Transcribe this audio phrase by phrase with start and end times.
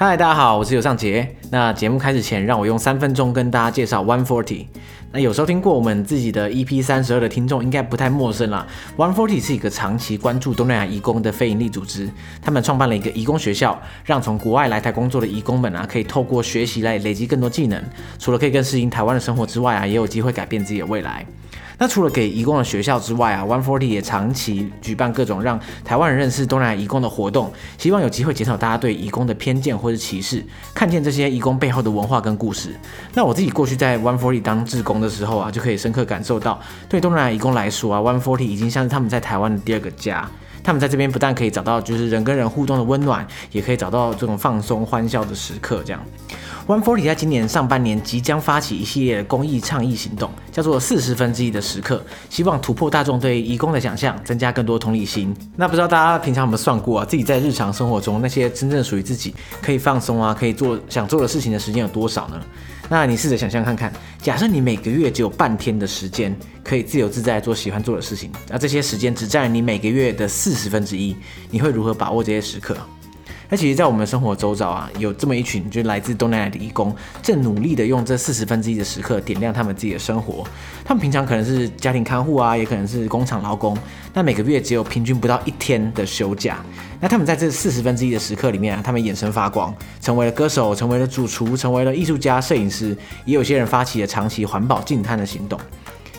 [0.00, 1.37] 嗨，大家好，我是尤尚杰。
[1.50, 4.66] 那节目开始前，让我用三分钟跟大家介绍 One Forty。
[5.10, 8.66] 那有收听过我们自己的 EP 三十二的听众，应该不太陌生啦。
[8.98, 12.10] One Forty 是一个长期关注东南亚移工的非营利组织，
[12.42, 17.82] 他们创办了一个移工学校，让从国外来台工作的移工们啊，可以透过学习来累积更多技能。
[18.18, 21.24] 除了可以更适应台湾的生活之外啊，也有机会改变自己的未来。
[21.80, 30.44] 那除了给移工的学校之外啊，One Forty 也长期举办各种让台湾人认识东南亚移工的活动，希望有机会减少大家对移工的偏见或是歧视，
[30.74, 32.74] 看见这些移工背后的文化跟故事。
[33.14, 40.28] 那我自己过去在 One Forty 当志工的时候啊，就可以深刻感受到，对东南亚义工来说啊，One Forty 已经像是他们在台湾的第二个家。
[40.64, 46.02] 他们在这边不但可以找到就是人跟人互动的温暖，也可以找到这种放松欢笑的时刻，这样。
[46.68, 55.34] One Forty 在今年上半年即将发起一系列的公益倡议行动，叫做四十分之一的时刻，希望突破大众对义工的想象，增加更多同理心。
[55.56, 62.38] 那不知道大家平常有没有算过啊，自己在日常生活中那些真正属于自己可以放松啊，可以做想做的事情的时间有多少呢？
[62.90, 63.90] 那你试着想象看看，
[64.20, 71.16] 假设你每个月只有半天的时间可以自由自在做喜欢做的事情，那这些时间只占你每个月的四十分之一，
[71.50, 72.76] 你会如何把握这些时刻？
[73.50, 80.46] 那其实，在我们生活周遭啊，有这么一群就来自东南亚的义工，正努力的用这四十分之一的时刻点亮他们自己的生活。
[80.84, 83.74] 他们平常可能是家庭看护啊，也可能是工厂劳工。
[84.12, 86.58] 那每个月只有平均不到一天的休假。
[87.00, 92.94] 那他们在这四十分之一的时刻里面啊，他们眼神发光，成为了歌手，成为了主厨，成为了艺术家、摄影师。
[93.24, 95.58] 也有些人发起了长期环保净滩的行动。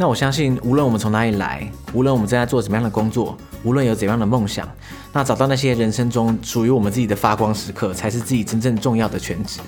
[0.02, 4.66] 那我相信，无论我们从哪里来，无论我们正在做怎么样的工作，无论有怎样的梦想，
[5.12, 9.60] 那找到那些人生中属于我们自己的发光时刻，才是自己真正重要的全职。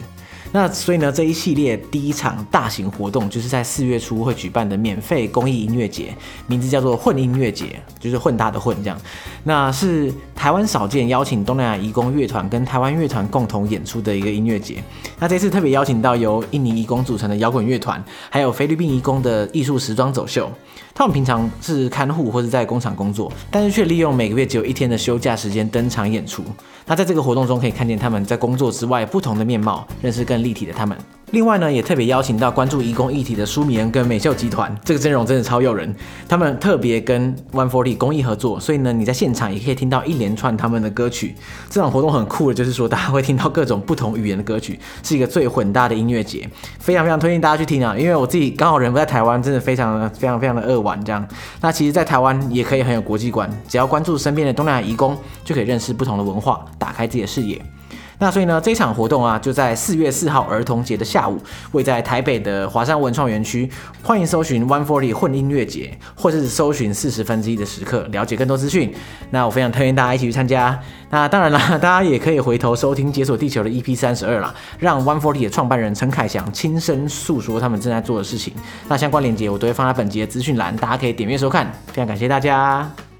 [0.52, 6.14] 那所以呢，这一系列第一场大型活动就是在四月初会举办的免费公益音乐节，
[6.48, 9.00] 名字叫做混音乐节，就是混搭的混这样。
[9.44, 14.84] 那是台湾少见邀请东南亚移工乐团跟台湾乐团共同演出的一个音乐节。
[15.20, 20.52] 那这次特别邀请到由印尼移工组成的摇滚乐团，还有菲律宾移工的艺术时装走秀。
[21.02, 26.44] 他们平常是看护或者在工厂工作，但是却利用每个月只有一天的休假时间登场演出。
[26.86, 30.96] 那在这个活动中，可以看见他们在工作之外不同的面貌，认识更立体的他们。
[31.32, 35.96] 另外呢，也特别邀请到关注移工议题的舒米恩跟美秀集团，这个阵容真的超诱人。
[36.28, 41.34] 他们特别跟 One Forty 公益合作，所以呢，你在现场也可以听到一连串他们的歌曲。
[41.70, 46.50] 这场活动很酷的，就是说大家会听到各种不同语言的歌曲，是一个最混搭的音乐节，
[46.80, 47.96] 非常非常推荐大家去听啊！
[47.98, 51.26] 因为我自己刚好人不在台湾，真的非常非常非常的扼腕这样。
[51.62, 57.62] 那其实，在台湾也可以很有国际观，只要关注身边的东南亚移工，就可以认识不同的文化，打开自己的视野。
[58.22, 63.68] 那所以呢，这场活动啊，就在四月四号儿童节的下午，会在台北的华山文创园区。
[64.04, 68.94] 欢迎搜寻 One Forty 混音乐节，或是搜寻四十分之一的时刻，了解更多资讯。
[69.32, 70.80] 那我非常推荐大家一起去参加。
[71.10, 78.54] 那当然了， 大家也可以回头收听《解锁地球》的 EP 三十二啦，让 One Forty 的创办人陈凯翔亲身诉说他们正在做的事情。
[78.88, 81.66] 那相关链接我都会放在本集的资讯栏，大家可以点阅收看。
[81.88, 83.11] 非常感谢大家。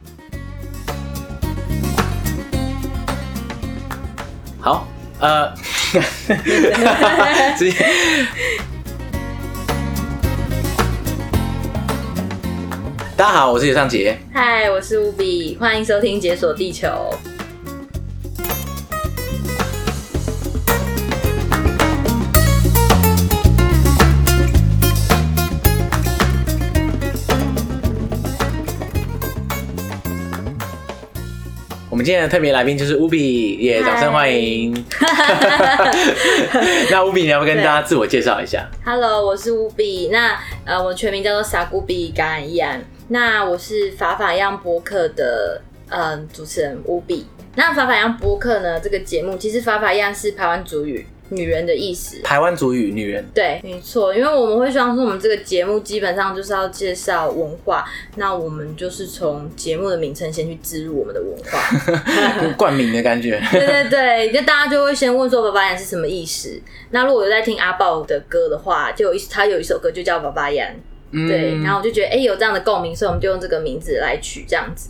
[5.22, 5.54] 呃，
[7.56, 7.86] 直接。
[13.16, 14.18] 大家好，我是尤尚杰。
[14.34, 16.88] 嗨，我是乌比，欢迎收听《解锁地球》。
[32.02, 34.74] 们今天的特别来宾就是乌比，也掌声欢迎。
[36.90, 40.10] 那乌比，你要不跟大家自我介绍一下？Hello，我是乌比。
[40.12, 40.36] 那
[40.66, 42.84] 呃，我全名叫做傻古比甘伊安。
[43.10, 47.28] 那我是法法样播客的嗯、呃、主持人乌比。
[47.54, 48.80] 那法法样播客呢？
[48.80, 51.06] 这个节目其实法法样是台湾主语。
[51.32, 57.86] 女人的意思，台湾族语，女人，对，没错，因为我们会希望说，我们这个节目基本上就是要介绍文化，
[58.18, 66.62] 那我们就是从节目的名称先去植入我们的文化， 冠名的感觉，对对对，就大家就会先问说“爸爸眼”是什么意思？
[66.92, 70.78] 那如果有在听阿豹的歌的话，就有一他有一首歌就叫“爸爸眼”，
[71.12, 74.90] 对，然后我就觉得哎、欸、有这样的共鸣，所以我们就用这个名字来取这样子。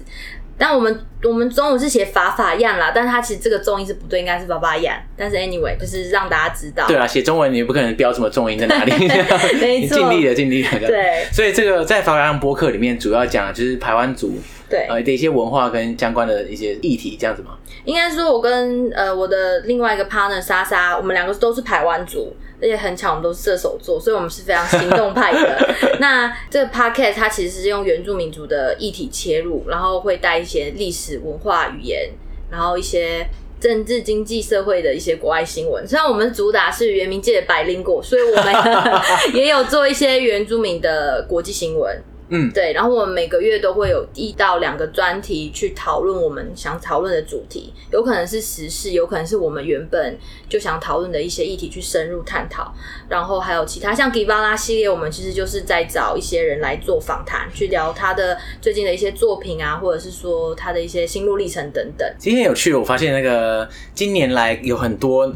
[0.61, 4.95] 但我们我们中午是写法法样啦，但是它其实这个重音是不对，应该是法法样。
[5.17, 6.85] 但是 anyway，就是让大家知道。
[6.87, 8.91] 对啊，写中文你也不可能标什么重音在哪里，
[9.59, 10.87] 没错，尽力了，尽力了。
[10.87, 14.37] 对，所以这个在法法样播客里面主要讲的就是台湾族
[14.69, 17.57] 对呃的一些文化跟相关的一些议题，这样子吗？
[17.85, 22.35] 应该说，我跟呃我的另外一个 partner 莎莎，我们两个都是台湾族。
[22.61, 25.75] 而且很巧，我们都是射手座，所以我们是非常行动派的。
[25.99, 32.11] 那这个 podcast 它其实是用原住民族的议题切入，然后会带一些历史文化语言，
[32.51, 33.27] 然后一些
[33.59, 35.87] 政治、经济、社会的一些国外新闻。
[35.87, 38.55] 虽然我们主打是原民界的百灵果，所以我们
[39.33, 42.01] 也有做一些原住民的国际新闻。
[42.33, 50.17] 嗯，对，然后我们每个月都会有一到两个专题去讨论我们想讨论的主题，有可能是时事，有可能是我们原本
[50.47, 52.73] 就想讨论的一些议题去深入探讨。
[53.09, 62.09] 然后还有其他像 Givala 系列，我们其实就是在找一些人来做访谈，去聊他的最近的一些作品啊，或者是说他的一些心路历程等等。
[62.17, 65.29] 今天有趣，我发现那个今年来有很多。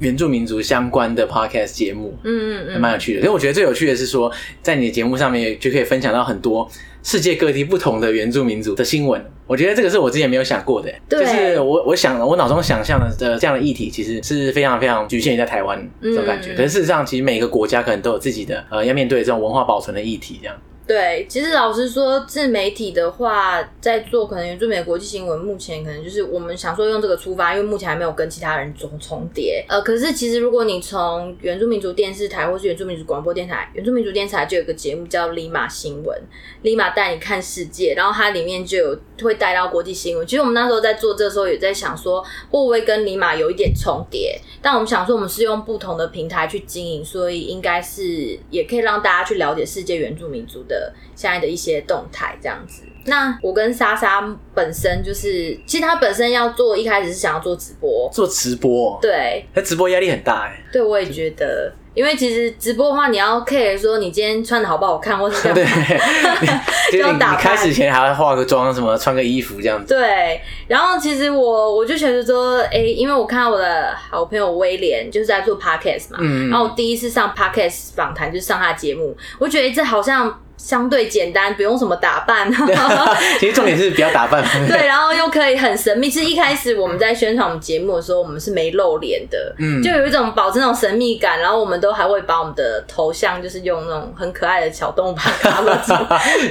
[0.00, 3.20] 原住民族相关的 podcast 节目，嗯嗯嗯，还蛮有趣的。
[3.20, 4.30] 因为我觉得最有趣的是说，
[4.60, 6.68] 在你的节目上面就可以分享到很多
[7.02, 9.24] 世界各地不同的原住民族的新闻。
[9.46, 16.52] 我觉得这个是我之前没有想过的，对就是我我想我脑中想象的这样的议题，其实是非常非常局限于在台湾这种感觉。
[16.52, 20.56] 嗯、可是事实上，其实每个国家可能都有自己的呃要面对这种文化保存的议题，这样。
[20.90, 29.64] 对，其实老实说，自媒体的话，在做可能原住民的国际新闻，目前可能就是我们想说用这个出发，因为目前还没有跟其他人重重叠。
[29.68, 36.18] 呃，可是其实如果你从原住民族电视台或是原住民族广播电台，原住民族电视台就有个节目叫《立马新闻》，
[36.62, 40.26] 立马带你看世界，然后它里面就有会带到国际新闻。
[40.26, 44.40] 其实我们那时候在做这个时候，也在想说，会不会跟立马有一点重叠？
[44.60, 50.79] 但我们想说，我们是用不同的平台去经营，所以应该是也可以让大家去了解世界原住民族的。
[51.14, 54.22] 现在的一些动态这样子，那我跟莎莎
[54.54, 61.72] 本身就是，其实她本身要做，一开始是想要做直播，做直播，对，他直播压力很大哎，对，我也觉得。
[61.92, 66.46] 因为其实直播的话，你要 care 说你今天穿的好不好看，或是这样， 对，
[66.92, 67.42] 就要打扮。
[67.42, 69.92] 开始前还要化个妆，什么穿个衣服这样子。
[69.92, 80.40] 对，然后其实我我就觉得说，哎、欸，因为我看到我的好朋友威廉就是在做 podcast 嘛，嗯，然后我第一次上 podcast 访谈就是上他的节目，我觉得这好像。
[80.62, 82.52] 相对简单，不用什么打扮。
[83.40, 84.44] 其实重点是不要打扮。
[84.68, 86.08] 对，然后又可以很神秘。
[86.08, 91.40] 其实一开始我们在宣传我们节目的时候，我们是没露脸的，嗯，就有一种保持那种神秘感。
[91.40, 95.92] 然后我们都还会把我们的头像，就是用那种很可爱的小动物把它卡住，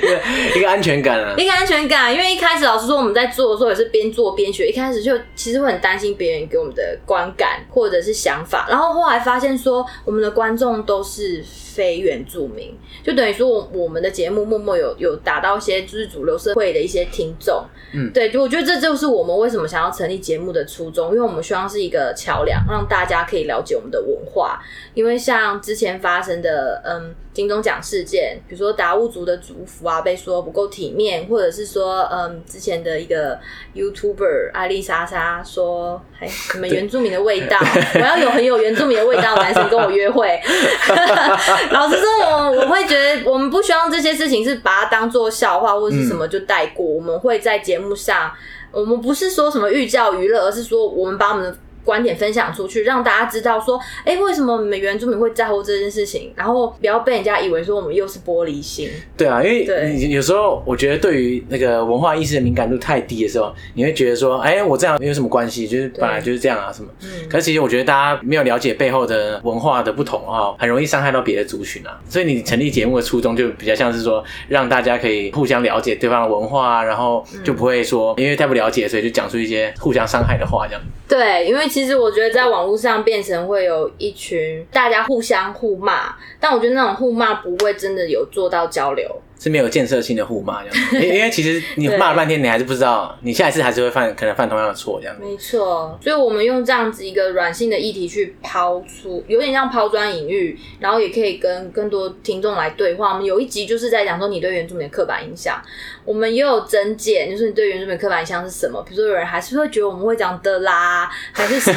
[0.58, 2.14] 一个安全感啊，一个安全感。
[2.14, 8.66] 因为一开始老师说，我们在做的时候也是边做边学，一开始就其实会很担心别人给我们的观感或者是想法。
[8.68, 11.42] 然后后来发现说，我们的观众都是。
[11.80, 24.60] 非原住民，就等于说，我我们的节目默默有有打到一些就是主流社会的一些听众，嗯，对，就我觉得这就是我们为什么想要成立节目的初衷，因为我们希望是一个桥梁，让大家可以了解我们的文化。
[24.94, 33.40] 因为像之前发生的，嗯，金钟奖事件，比如说达悟族的族服啊，被说不够体面，或者是说，嗯，之前的一个
[33.74, 37.58] YouTuber 艾丽莎莎说，哎，什么原住民的味道，
[37.96, 40.38] 我要有很有原住民的味道的男生跟我约会。
[41.74, 46.86] 老实说，我我会觉得，我们不希望这些事情是把它当做笑话或者是什么就带过。
[46.86, 48.32] 我们会在节目上，
[48.72, 51.58] 我们不是说什么寓教于乐，而是说我们把我们的。
[51.90, 56.32] 观点分享出去，让大家知道说，哎、欸，为什么我们原住民会在乎这件事情？
[56.36, 58.88] 然后不要被人家以为说我们又是玻璃心。
[59.18, 65.68] 对啊，因为有时候我觉得对于那个文化意识的敏感度太低的时候，你会觉得说，哎、欸，我这样有什么关系？
[65.68, 66.90] 就是本来就是这样啊，什么？
[67.02, 67.28] 嗯。
[67.28, 72.00] 可是其实我觉得大家没有了解背后的文化的不同啊，很容易伤害到别的族群啊。
[72.08, 80.82] 所以你成立节目的初衷就比较像是说，让大家可以互相了解对方的文化，然后就不会说因为太不了解，所以就讲出一些互相伤害的话这样。
[81.08, 89.10] 对，因为其其实我觉得在网络上变成会有一群大家互相互骂，但我觉得那种互骂不会真的有做到交流。
[89.40, 95.24] 是没有建设性的互骂这样子， 因因为其实你骂了半天，你还是不知道，你下一次还是会犯可能犯同样的错这样子。
[95.24, 103.14] 没错，所以我们用这样子一个软性的议题去抛出，有点像抛砖引玉，然后也可以跟更多听众来对话。
[103.14, 105.62] 我们有一集就是在讲说你对原住民的刻板印象，
[106.04, 108.84] 我们也有增减，就是你对原住民的刻板印象是什么？
[108.84, 111.74] 比如说有人还是会觉得我们会讲的啦， 还是说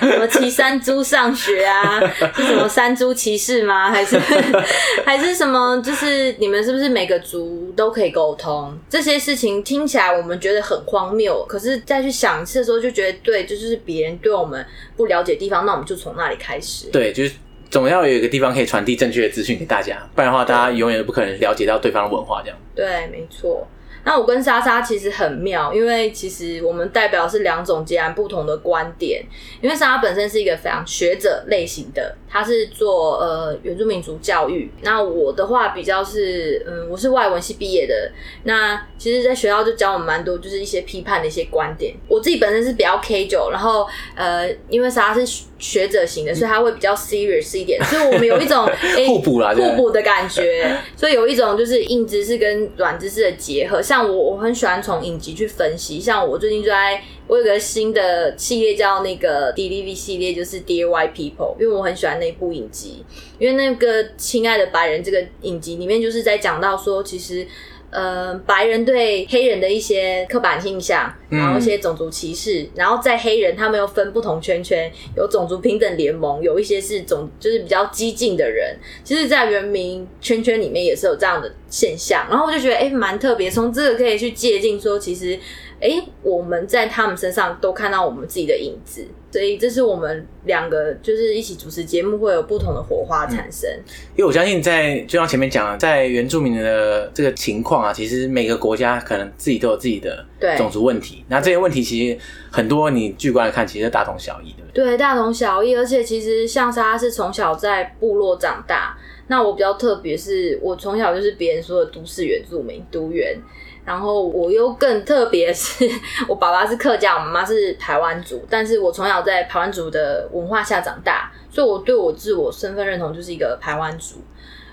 [0.00, 1.98] 什么骑山猪上学啊？
[2.34, 3.90] 是什么山猪骑士吗？
[3.90, 4.18] 还是
[5.06, 5.80] 还是什么？
[5.82, 14.64] 就是你们是不是每个族都可以沟通，这些事情听起来我们觉得很荒谬，可是再去想一次的时候，就觉得对，这就是别人对我们
[14.96, 16.88] 不了解的地方，那我们就从那里开始。
[16.90, 17.32] 对，就是
[17.70, 22.58] 总要有一个地方可以传递正确的资讯给大家，不然的话，大家永远都不可能了解到对方的文化这样。
[22.74, 23.66] 对，没错。
[24.06, 29.24] 那我跟莎莎其实很妙，因为其实我们代表是两种截然不同的观点。
[29.60, 34.70] 因为莎莎本身是一个非常学者类型的，她是做呃原住民族教育。
[34.82, 38.12] 那我的话比较是，嗯，我是外文系毕业的。
[38.44, 41.92] 那其实，在学校就教我们蛮多，就是一些批判的一些观点。
[42.06, 43.84] 我自己本身是比较 K 九然后
[44.14, 47.82] 呃，因为莎莎是学者型的，所以他会比较 serious 一点。
[47.84, 48.66] 所以我们有一种
[49.06, 50.74] 互补啦，互补的感觉。
[50.96, 54.06] 所以有一种就是硬知识跟软知识的结合，像。
[54.06, 63.04] 我我很喜欢从影集去分析，像我最近就在我有个新的系列叫那个 DDV 系列，就是 Dear White People，因为我很喜欢那部影集，
[63.38, 67.46] 因为那个亲爱的白人这个影集里面就是在讲到说，其实。
[67.90, 85.38] 呃，白人对黑人的一些刻板印象，然后一些种族歧视，嗯、然后在黑人他们又分不同圈圈，有种族平等联盟，有一些是种就是比较激进的人，其实，在原民圈圈里面也是有这样的现象，然后我就觉得哎，蛮、欸、特别，从这个可以去借鉴说，其实。
[85.78, 93.68] 哎、欸，我们在他们身上都看到我们自己的影子，所以这是我们两个就是一起主持节目会有不同的火花产生。
[93.70, 100.24] 嗯、因为我相信在就像前面讲，在原住民的这个情况啊，其实每个国家可能自己都有自己的
[100.56, 101.22] 种族问题。
[101.28, 102.18] 那这些问题其实
[102.50, 104.82] 很多，你巨观来看，其实大同小异，对不对？
[104.82, 105.76] 对，大同小异。
[105.76, 108.96] 而且其实像莎莎是从小在部落长大，
[109.28, 113.36] 那我比较特别，是我从小就是别人说的都市原住民，都原。
[113.84, 115.88] 然后我又更特别是，
[116.26, 124.16] 我爸爸是客家，我妈妈是台湾族，但是我从小在台湾族的文化下长大，所以我对我自我身份认同就是一个台湾族。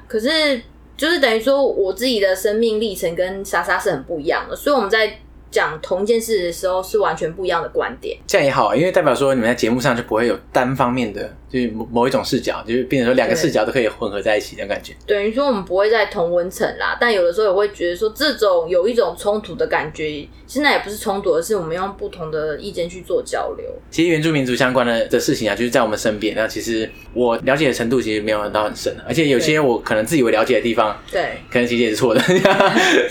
[0.07, 0.61] 可是
[0.97, 5.19] 就是等于说我自己的生命历程跟莎莎是很不一样的，所以我们在。
[5.53, 14.91] 讲同一件事的时候是完全不一样的观点，这样也好，因为代表说你们在节目上就不会有单方面的，就是某一种视角，就是变成说两个视角都可以混合在一起的感觉。
[15.05, 23.65] 等于说我们不会在同温层啦，但有的时候也会觉得说这种有一种冲突的感觉，现在也不是冲突，而是我们用不同的意见去做交流。
[23.91, 26.35] 其实原住民族相关的的事情啊，就是在我们身边。
[26.35, 32.21] 那其实我了解的程度其实没有到很深，而且有些我可能自以为了解的地方，对，可能其实也是错的。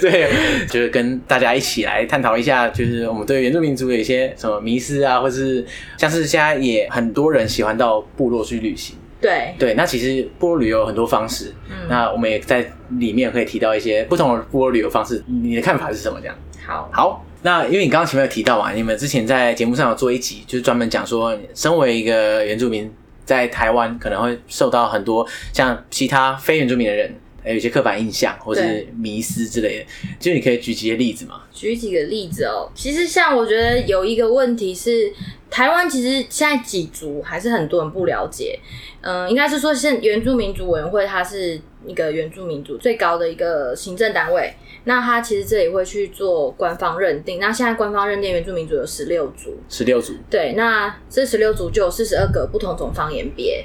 [0.00, 0.28] 对，
[0.66, 2.32] 就是跟大家一起来探讨。
[2.32, 5.62] 一下，就是我们对原住民族有一些什么迷失啊，或是
[5.99, 8.96] 像是现在也很多人喜欢到部落去旅行。
[9.20, 15.22] 对对，那其实部落旅游有很多方式，嗯，那我们也在里面可以提到一些不同的部落旅游方式。
[15.26, 16.18] 你的看法是什么？
[16.20, 16.36] 这样？
[16.66, 17.24] 好，好。
[17.42, 22.92] 那因为你刚刚前面有提到嘛，你们之前在节目上有做一集，就是专门讲说，身为一个原住民，
[23.24, 27.14] 在台湾可能会受到很多像其他非原住民的人。
[27.44, 29.84] 还有一些刻板印象或是迷思之类的，
[30.20, 31.40] 就你可以举几个例子吗？
[31.52, 32.70] 举几个例子哦。
[32.72, 35.12] 其实像我觉得有一个问题是，
[35.52, 38.59] 台湾其实现在几族还是很多人不了解。
[39.02, 44.54] 嗯，应该是说现原住民族委员会它是一个原住民族最高的一个行政单位，
[44.85, 47.38] 那它其实这里会去做官方认定。
[47.38, 50.14] 那现在官方认定原住民族有十六族，十六族。
[50.30, 53.62] 对，那这十六族就有四十二个不同种方言别。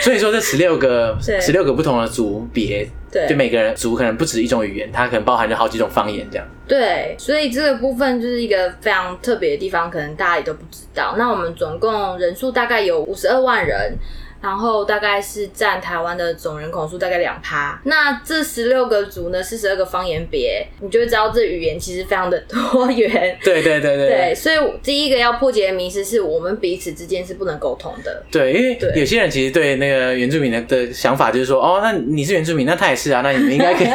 [0.00, 6.46] 所以说，这十六个十六个不同的族别，对，就每个人族可能不止一种语言，它可能包含着好几种方言这样。
[6.66, 11.14] 对，所以这个部分就是一个非常特别的地方，可能大家也都不知道。
[11.18, 13.94] 那我们总共人数大概有五十二万人。
[14.42, 17.80] 然后大概是占台湾的总人口数大概两趴。
[17.84, 23.38] 那这十六个族呢，四十二个方言别，你就会知道这语言其实非常的多元。
[23.42, 24.08] 对对对对。
[24.08, 28.22] 对，所以第一个要破解的迷思是我们彼此之间是不能沟通的。
[28.30, 33.88] 对，因为有些人其实对那个原住民的的想法就是说，哦，那你是原住民，那他也是啊，那你们 应该可以，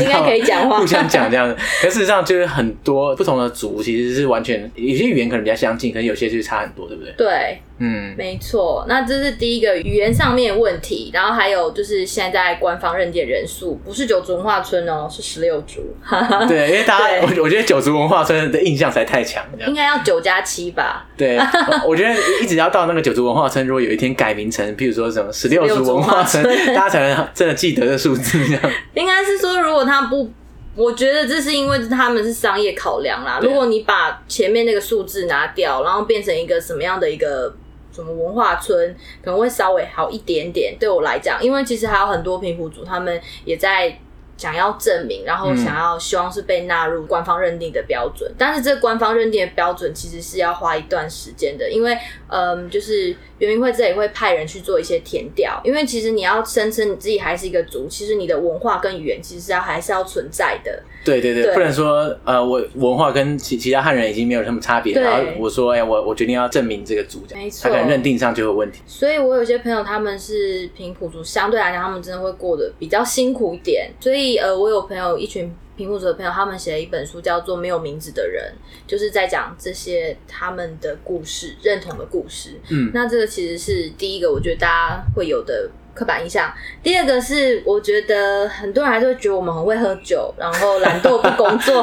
[0.00, 1.54] 应该可以讲话，互相讲这样子。
[1.82, 7.12] 可事实上，就是很多不同的族其实是完全有些语言可能比较相近，可能有些就是差很多，对不对？
[7.18, 7.58] 对。
[7.82, 15.80] 嗯，没错，那这是第一个语言上面问题，然后还有就是现在官方认定人数不是九族文化村哦，是十六族。
[16.46, 21.06] 对，因为大家我我觉得九族文化村的印象实在太强，应该要九加七吧？
[21.16, 21.38] 对，
[21.88, 26.44] 我觉得一直要到那个九族文化村，如果有一天改名成，譬如说什么十六族文化村，
[26.76, 28.62] 大家才能真的记得这数字这样。
[28.92, 30.30] 应该是说，如果他不，
[30.76, 33.40] 我觉得这是因为他们是商业考量啦。
[33.42, 37.54] 如果你把前面那个数字拿掉，然后变成一个什么样的一个？
[37.92, 43.98] 什么文化村可能会稍微好一点点，对我来讲，因为其实还有很多平埔族，他们也在
[44.40, 51.96] 想要证明，然后想要希望是被纳入官方认定的标准，嗯、但是这官方认定的标准其实是要花一段时间的，因为
[52.28, 53.14] 嗯，就是。
[53.40, 60.82] 原民会这里会派人去做一些填调，因为其实你要声称你自己还是一个族，其实你的文化跟语言其实是要还是要存在的。
[61.02, 68.82] 对对对，对不能说呃，我文化跟其其他汉人已经没有什么差别，然后我说哎、欸，我我决定要证明这个族，没错，他可能认定上就有问题。
[68.86, 73.90] 所以我有些朋友他们是平埔族，相对来讲他们真的会过得比较辛苦一点。
[74.00, 75.54] 所以呃，我有朋友一群。
[75.76, 78.52] 平埔族的朋友，他们写了一本书，叫做《没有名字的人》，
[78.90, 82.60] 就是在讲这些他们的故事、认同的故事。
[82.68, 86.52] 嗯，那这个其实是第一个，我觉得大家会有的刻板印象。
[86.82, 91.82] 第二个是，我觉得很多人还是会觉得我们很会喝酒，然后懒惰不工作。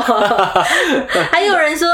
[1.31, 1.89] 还有人说，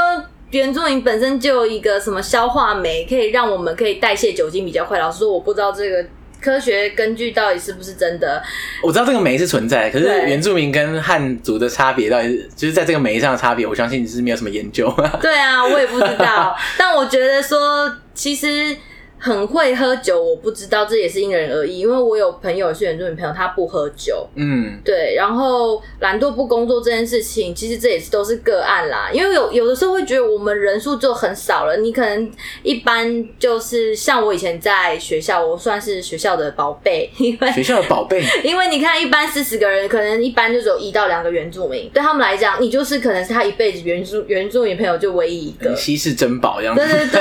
[0.50, 4.98] 原住民本身就有一个什么消化酶，可以让我们可以代谢酒精比较快。
[4.98, 6.04] 老实说，我不知道这个。
[6.44, 8.42] 科学根据到底是不是真的？
[8.82, 14.94] 我知道这个酶是存在，可是原住民跟汉族的差别到底是，就是在这个酶上的差别，我相信你是没有什么研究。
[15.22, 18.76] 对啊，我也不知道， 但我觉得说其实。
[19.24, 21.78] 很会喝酒，我不知道，这也是因人而异。
[21.78, 25.14] 因为我有朋友是原住民朋友，他不喝酒，嗯，对。
[25.16, 29.08] 然后懒惰不工作这件事情，其实这也是都是个案啦。
[29.10, 32.30] 因为有有的时候会觉得我们人数就很少了，你可能
[32.62, 47.20] 一般就是像我以前在学校，我算是学校的宝贝， 因为学校的宝贝， 因为你看一般四十个人，可能一般就只有一到两个原住民，对他们来讲，你就是可能是他一辈子原住原住民朋友就唯一一个 稀世珍宝一样子，对对对。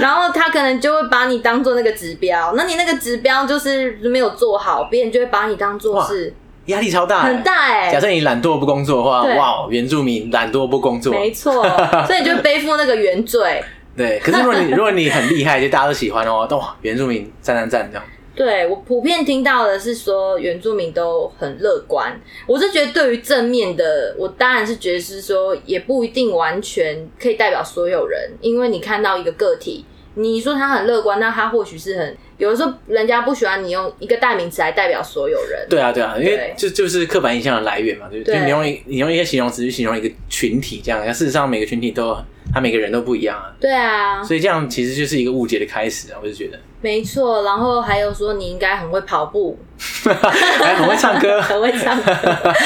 [0.00, 6.32] 然后他可能就会把你当做那个指标，那你那个指标就是没有做好，别人就会把你当做是
[6.66, 7.92] 压力超大，很大哎、欸。
[7.92, 11.62] 假设你懒惰不工作的话，哇，原住民懒惰不工作，没错，
[12.06, 13.62] 所以你就背负那个原罪。
[13.96, 18.04] 对，可是如果你 如果你很厉害，就大家都喜欢的话，哇，原住民赞赞赞这样。
[18.34, 29.84] 对，我普遍听到的是说原住民都很乐观，我是觉得对于正面的，我当然是觉得是说也不一定完全可以代表所有人，因为你看到一个个体。
[30.14, 35.66] 你说他很乐观，那他或许是很有的时候，人家不喜欢你用一个代名词来代表所有人。
[35.68, 38.36] 对啊，对啊，因为就就是刻板印象的来源嘛，对不对？
[38.36, 42.16] 就你用一你用一些形容词去形容一个群体，这样，但事实上每个群体都
[42.52, 43.50] 他每个人都不一样啊。
[43.60, 46.58] 对啊，所以这样其实就是一个误解的开始啊，我就觉得。
[46.80, 52.12] 没错，然后还有说你应该很会跑步， 还很会唱歌， 很会唱歌。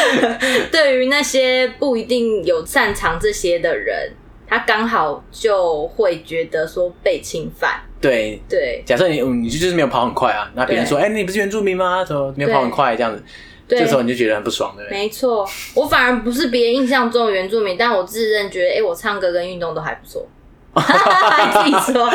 [0.72, 4.12] 对于那些不一定有擅长这些的人。
[4.48, 8.82] 他刚好就会觉得说被侵犯，对对。
[8.86, 12.02] 假设你你就就是没有跑很快啊，那别人说，哎、欸，你不是原住民吗？
[12.04, 13.22] 怎么没有跑很快这样子？
[13.68, 14.98] 这时候你就觉得很不爽，对不对？
[14.98, 20.26] 没错，我反而不是别人印象中的原住民，但我自认觉得，哎、欸，我唱歌跟运动都还不错。
[20.74, 22.08] 还 自己说，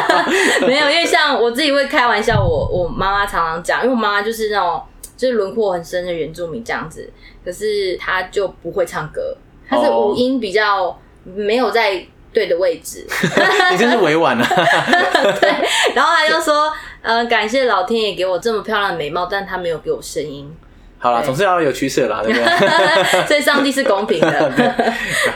[0.66, 4.80] 没有，因为像我自己会开玩笑，我我妈妈常常讲，因为我妈妈就是那种
[5.14, 7.12] 就是轮廓很深的原住民这样子，
[7.44, 9.36] 可是她就不会唱歌，
[9.68, 10.98] 她是五音比较。
[11.24, 13.06] 没有在对的位置，
[13.72, 14.46] 你真是委婉啊。
[15.40, 15.50] 对，
[15.94, 20.52] 然后他就说：“呃，感谢老天爷给我这么漂亮的美貌，但他没有给我声音。”
[20.98, 23.24] 好啦，总是要有取舍啦，对不对？
[23.28, 24.52] 所以上帝是公平的，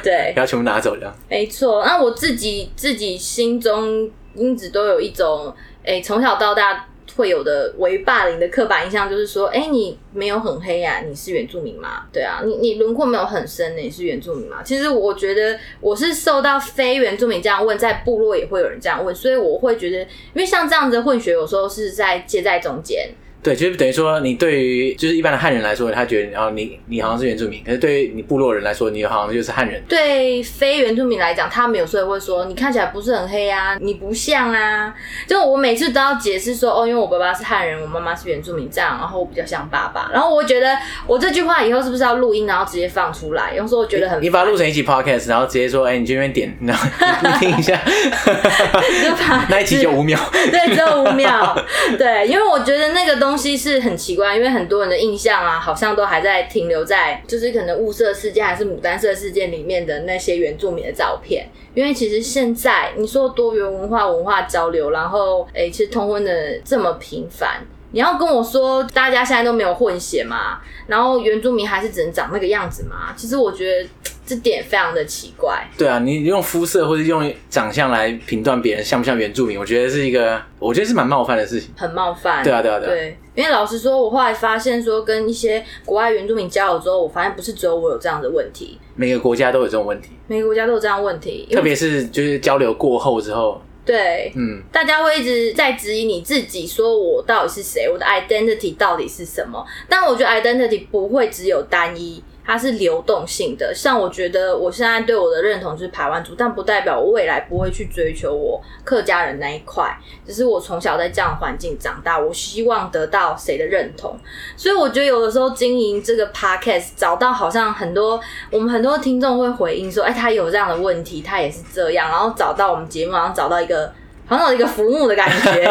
[0.03, 1.14] 对，不要全部拿走这样。
[1.29, 6.87] 没错，那我自己自己心中一直都有一种，哎，从小到大。
[7.18, 12.04] 会有的为霸凌的刻板印象就是说，哎、你没有很黑呀、啊，你是原住民吗？
[12.12, 14.62] 对啊，你你轮廓没有很深，你是原住民吗？
[14.62, 23.11] 其实我觉得我是受到非原住民这样问，在部落也会有人这样问，所以我会觉得，因为像这样子的混血，有时候是在接在中间。
[23.48, 29.82] 对，就是等于说，你对于就是一般的汉人来说，他觉得然后你你好像是原住民，可是对于你部落人来说，你好像就是汉人。
[29.88, 34.94] 对非原住民来讲，他们有时候会说你看起来不是很黑啊，你不像啊。
[35.26, 40.11] 就我每次都要解释说，哦，因为我爸爸是汉人，我妈妈是原住民，这样，然后我比较像爸爸。
[40.12, 43.54] 然后我觉得我这句话以后是不是要录音，然后直接放出来？
[43.54, 46.87] 有时候我觉得很，你把它录成一集 podcast，然后直接说，哎、欸，你去那边点，然后
[47.24, 47.80] 你听一下，
[48.26, 51.56] 就把 那一集就五秒， 对，只有五秒，
[51.96, 53.59] 对，因为我觉得那个东西。
[53.59, 61.48] 是很奇怪，因为很多人的印象啊，好像都还在停留在就是可能雾社事件还是牡丹社事件里面的那些原住民的照片。
[61.74, 70.59] 因为其实现在你说多元文化文化交流，然后诶、其实通婚的这么频繁，你要跟我说大家现在都没有混血嘛？
[70.87, 73.12] 然后原住民还是只能长那个样子嘛？
[73.16, 73.88] 其实我觉得。
[74.29, 75.66] 这点非常的奇怪。
[75.79, 81.70] 对啊，你用肤色或者用长相来评断别人像不像原住民，我觉得是一个，我觉得是蛮冒犯的事情。
[81.74, 82.44] 很冒犯。
[82.44, 82.90] 对啊，对啊，对啊。
[82.90, 90.11] 对，因为老实说，我后来发现说，跟一些国外原住民交流之后，我发现不是只有我有这样的问题，每个国家都有这种问题。
[90.27, 99.64] 每个国家都有这样的问题，特别是就是交流过后之后，对，嗯，大家会一直在质疑你自己，说我到底是谁，我的 identity 到底是什么？
[99.88, 102.22] 但我觉得 identity 不会只有单一。
[102.48, 109.94] 它是流动性的，像我觉得我现在对我的认同就是排湾族，但不代表我未来不会去追求我客家人那一块。
[110.26, 114.18] 只是我从小在这样环境长大，我希望得到谁的认同。
[114.56, 118.18] 所以我觉得有的时候经营这个 podcast，找到好像很多
[118.50, 123.92] 我们很多听众会回应说，哎，他有这样的问题，他也是这样，然后找到我们节目，然后找到一个。
[124.29, 125.64] 好像有一个浮木的感觉，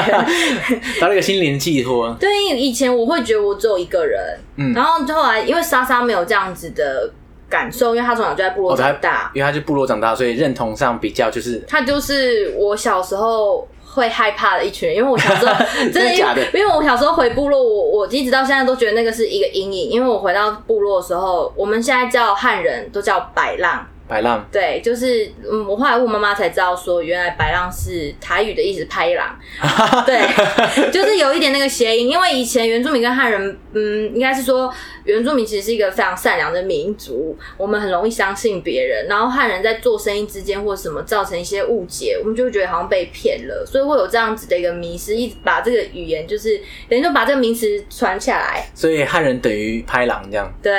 [0.99, 2.11] 找了一个心灵寄托。
[2.19, 4.19] 对，以前我会觉得我只有一个人，
[4.55, 7.09] 嗯，然后后来因为莎莎没有这样子的
[7.47, 23.85] 感受，因为她从小就在部落长大，哦、因为她就部落长大，所以认同上比较就是，她就是我小时候会害怕的一群人，因为我小时候 真的，真的假的，因为我小时候回部落，我我一直到现在都觉得那个是一个阴影，因为我回到部落的时候，我们现在叫汉人都叫白浪。
[24.07, 29.37] 白浪，对，就是嗯，我后来问妈妈才知道，说原来白浪是台语的意思，拍浪，
[30.05, 46.57] 对，就是有一点那个谐音，因为以前原住民跟汉人，嗯，应该是说原住民其实是一个非常善良的民族，我们很容易相信别人，然后汉人在做生意之间或什么造成一些误解，我们就会觉得好像被骗了，所以会有这样子的一个迷失，一直把这个语言就是
[46.89, 50.71] 等于说把这个名词传下来，所以汉人等于拍狼这样，对，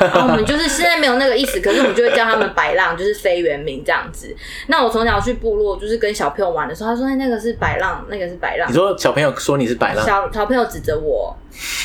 [0.00, 2.73] 然后我们就是现在没有那个意思，可是我们就会叫他们白。
[2.74, 4.34] 浪就是非原名这样子。
[4.66, 11.36] 那我从小去部落，就是跟小朋友玩的时候，他说：“哎，那个是白浪，那个是白浪。”你说小朋友说你是白浪，小小朋友指着我，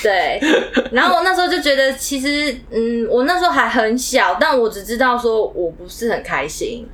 [0.03, 0.39] 对。
[0.91, 6.87] 然后我那时候就觉得，其实，嗯，我那时候还很小，但我只知道说我不是很开心。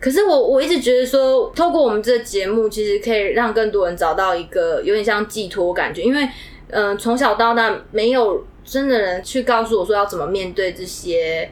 [0.00, 6.22] 可是我我一直觉得说，透过我们这个节目，其实可以让更多人找到一个有点像寄托感觉，因为，
[6.70, 11.50] 嗯、呃，从小到大没有真的人去告诉我说要怎么面对这些。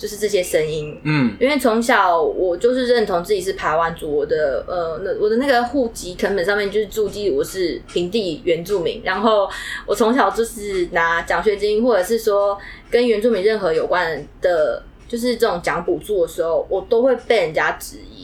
[0.00, 9.46] 就是这些声音，嗯，因为从小我就是认同自己是排湾族，我的呃，那我的那个户籍成本上面就是注记我是平地原住民，然后
[9.84, 12.58] 我从小就是拿奖学金或者是说
[12.90, 18.19] 跟原住民任何有关的，就是这种奖补助的时候，我都会被人家质疑，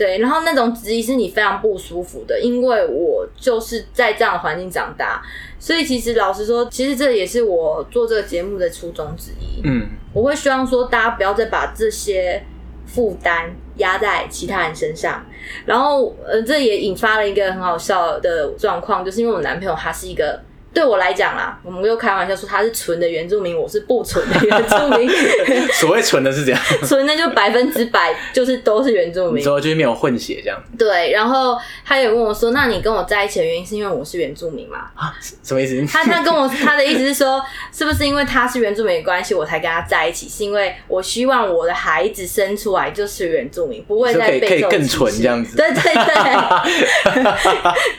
[0.00, 5.20] 对，然后那种质疑是你非常不舒服的，因为我就是在这样的环境长大。
[5.58, 9.60] 所以其实老实说，其实这也是我做这个节目的初衷之一。
[9.62, 12.42] 嗯，我会希望说大家不要再把这些
[12.86, 15.26] 负担压在其他人身上。
[15.66, 20.40] 然后，呃，这也引发了一个很好笑的状况，就是因为我男朋友他是一个。
[20.72, 25.10] 对我来讲啦，我们又开玩笑说他是纯的原住民，我是不纯的原住民。
[25.74, 30.56] 所谓纯的是这样，纯的就百分之百就是都是原住民，之后就是没有混血这样。
[30.78, 35.84] 对，然后他也问我说：“那你跟我在一起的原因是因为我是原住民吗？”啊，什么意思？
[35.86, 40.28] 他他跟我 他的意思是说，是不是因为他是原住民的关系，我才跟他在一起？
[40.28, 45.56] 是因为我希望我的孩子生出来就是原住民，不会再被可以更纯这样子。
[45.56, 45.82] 对对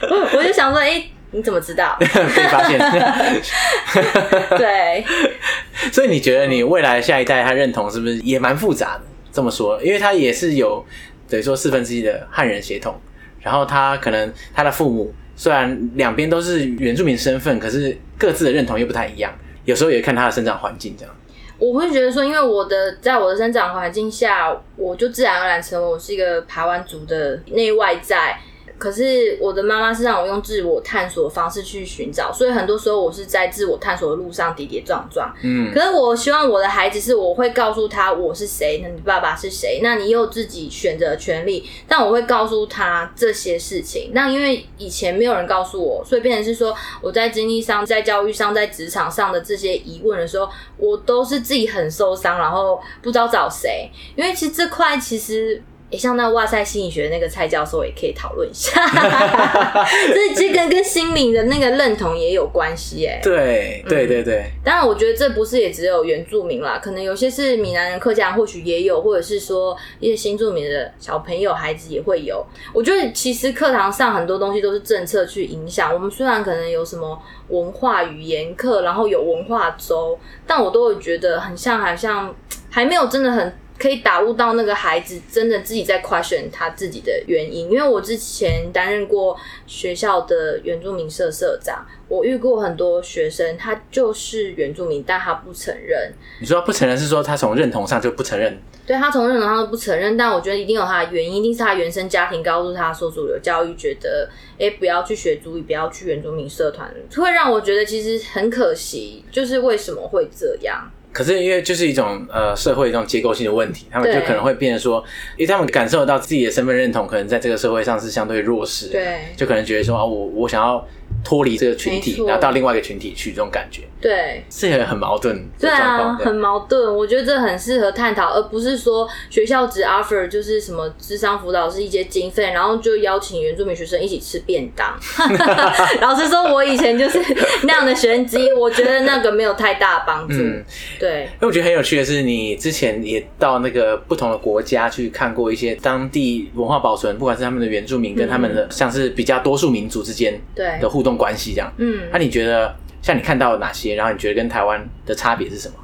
[0.00, 1.11] 对，我就想说，哎、欸。
[1.32, 1.96] 你怎么知道？
[2.00, 2.78] 被发现。
[4.56, 5.04] 对，
[5.90, 9.02] 所以你觉得你未来下一代他认同是不是也蛮复杂的？
[9.32, 10.84] 这么说，因为他也是有
[11.26, 12.94] 等于说四分之一的汉人血统，
[13.40, 19.32] 然后他可能他的父母虽然两边都是原住民身份，可是各自的认同又不太一样。
[19.64, 21.14] 有时候也看他的生长环境这样。
[21.58, 28.38] 我会觉得说，因为我的在我的生长环境下，我就自然而然成为我是一个排湾族的内外在。
[28.82, 35.32] 可是我的妈妈是让我用自我探索的方式去寻找，所以很多时候我是在自我探索的路上跌跌撞撞。
[35.44, 41.64] 嗯，可是我希望我的孩子是我会告诉他我是谁，那你爸爸是谁，那你有自己选择的权利。
[41.86, 44.10] 但我会告诉他这些事情。
[44.12, 53.88] 那因为以前没有人告诉我，所以变成是说我在经济上、在教育上、在职场上的这些疑问的时候，我都是自己很受伤，然后不知道找谁。
[54.16, 55.62] 因为其实这块其实。
[55.92, 58.80] 也像那哇塞心理学那个蔡教授也可以讨论一下，
[60.08, 63.20] 这这个跟心灵的那个认同也有关系哎。
[63.22, 64.50] 对对对对。
[64.64, 72.42] 当然，我觉得这不是也只有原住民啦，可能有些是闽南人、客家人，或许也有，或者是说一些新住民的小朋友、孩子也会有。
[72.72, 82.34] 我觉得其实课堂上很多东西都是政策去影响我们，虽然可能有什么文化语言课，然后有文化周，但我都会觉得很像，好像
[82.70, 83.58] 还没有真的很。
[83.78, 96.12] 可以打悟到那个孩子真的自己在 question 他自己的原因，因为我之前担任过学校的原住民社社长，我遇过很多学生，他就是原住民，但他不承认。
[96.40, 98.56] 你说他不承认是说他从认同上就不承认？
[98.84, 110.90] 对，他从认同上都不承认，但我觉得一定有他的原因，一定是他原生家庭告诉他说主流教育觉得，哎、欸，不要去学族语，不要去原住民社团，会让我觉得其实很可惜，就是为什么会这样？
[111.12, 115.04] 可是因为就是一种呃社会一种结构性的问题，他们就可能会变成说，
[115.36, 120.84] 因为他们感受到自己的身份认同可能在这个社会上是相对弱势，对，就可能觉得说啊，我我想要。
[121.24, 125.44] 脱离这个群体，然后到另外一个群体去，这种感觉，对，是很很矛盾。
[125.58, 126.96] 对啊，很矛盾。
[126.96, 134.98] 我觉得这很适合探讨，而不是说学校只 offer 就是什么智商辅导是一些经费，然后就邀请原住民学生一起吃便当。
[136.02, 137.18] 老实说，我以前就是
[137.62, 140.34] 那样的学生之一，我觉得那个没有太大的帮助。
[140.34, 140.64] 嗯，
[140.98, 141.28] 对。
[141.34, 151.11] 因为我觉得很有趣的是，你之前也到那个不同的国家去看过一些当地文化保存，不管是他们的原住民跟他们的像是比较多数民族之间对的互动。
[151.16, 153.94] 关系这样，嗯，那、啊、你觉得像你看到哪些？
[153.94, 155.74] 然后你觉得跟台湾的差别是什么？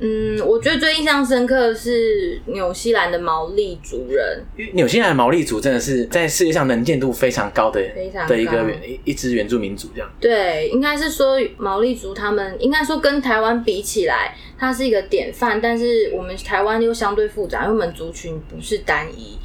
[0.00, 4.44] 嗯，我觉得最印象深刻的是纽西兰的毛利族人。
[4.74, 8.64] 纽西兰的毛利族真的是在世界上能见度非常高的，非常的一个
[9.02, 10.08] 一支原住民族这样。
[10.20, 19.36] 对，应该是说毛利族他们应该说跟台湾比起来，它是一个典范，但是我们台湾又相对复杂，因为我们族群不是单一。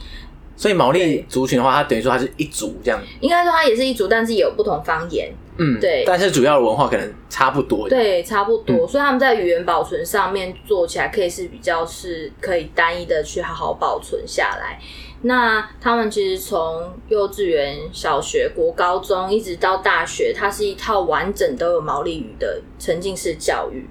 [0.63, 2.97] 所以毛利族群的话，它等于说它是一族这样。
[3.19, 5.29] 应该说它也是一族，但是也有不同方言。
[5.57, 6.05] 嗯，对。
[6.07, 7.89] 但是主要的文化可能差不多。
[7.89, 8.85] 对，差不多。
[8.85, 8.87] 嗯。
[8.87, 14.79] 所以他们在语言保存上面做起来，可以是比较是可以单一的去好好保存下来。
[15.23, 23.85] 那他们其实从幼稚园、小学、国高中一直到大学，它是一套完整都有毛利语的沉浸式教育。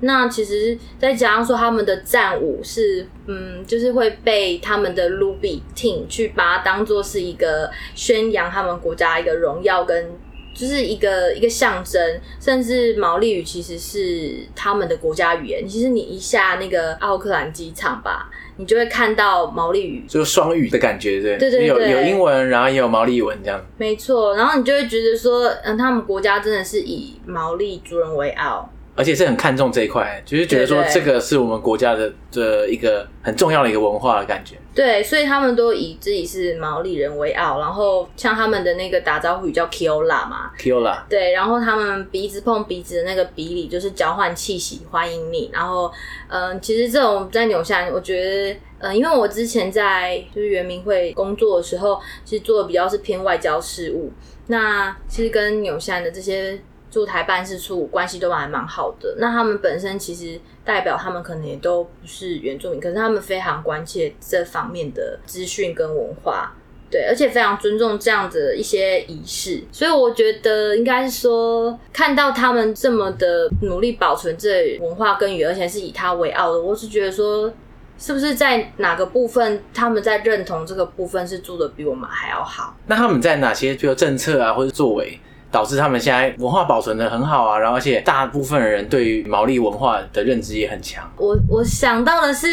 [0.00, 10.12] 那其实再加上说，他们的战舞是，嗯，就是会被他们的 Luby Team 去把它当做是一个宣扬他们国家一个荣耀跟，
[10.54, 12.20] 就是一个一个象征。
[12.38, 15.66] 甚至毛利语其实是他们的国家语言。
[15.66, 23.58] 其实你一下那个奥克兰机场吧，你就会看到毛利语，就是双语的感觉，对，对对对，有有英文，然后也有毛利文这样。
[23.78, 28.70] 没错，然后你就会觉得说，嗯，他们国家真的是以毛利族人为傲。
[28.96, 34.56] 而且是很看重这一块，就是觉得说这个是我们国家的的一个很重要的一个文化的感觉。
[34.74, 41.02] 对，所以他们都以自己是毛利人为傲，然后像他们的那个打招呼语叫 Kiola 嘛，Kiola。
[41.08, 45.50] 对，然后他们鼻子碰鼻子的那个比礼就是交换气息欢迎你。
[45.52, 45.92] 然后，
[46.28, 54.10] 嗯、呃，其实这种在纽西兰，我觉得，嗯、呃，因为我之前在就是原民会工作的时候，其实做的比较是偏外交事务，
[54.46, 56.58] 那其实跟纽西兰的这些。
[56.96, 66.54] 驻台办事处关系都还蛮好的，那他们本身其实代表他们可能也都不是原住民，可是他们非常关切这方面的资讯跟文化，
[66.90, 77.52] 对，而且非常尊重这样的一些仪式，所以我觉得应该是说看到他们这么的努力保存这文化跟语，而且是以他为傲的，我是觉得说
[77.98, 82.74] 是不是在哪个部分他们在认同这个部分是做的比我们还要好？
[82.86, 85.20] 那他们在哪些比如政策啊或者作为？
[85.56, 91.10] 导致他们现在文化保存得很好啊，然后而且大部分人对于毛利文化的认知也很强。
[91.16, 92.46] 我我想到的是，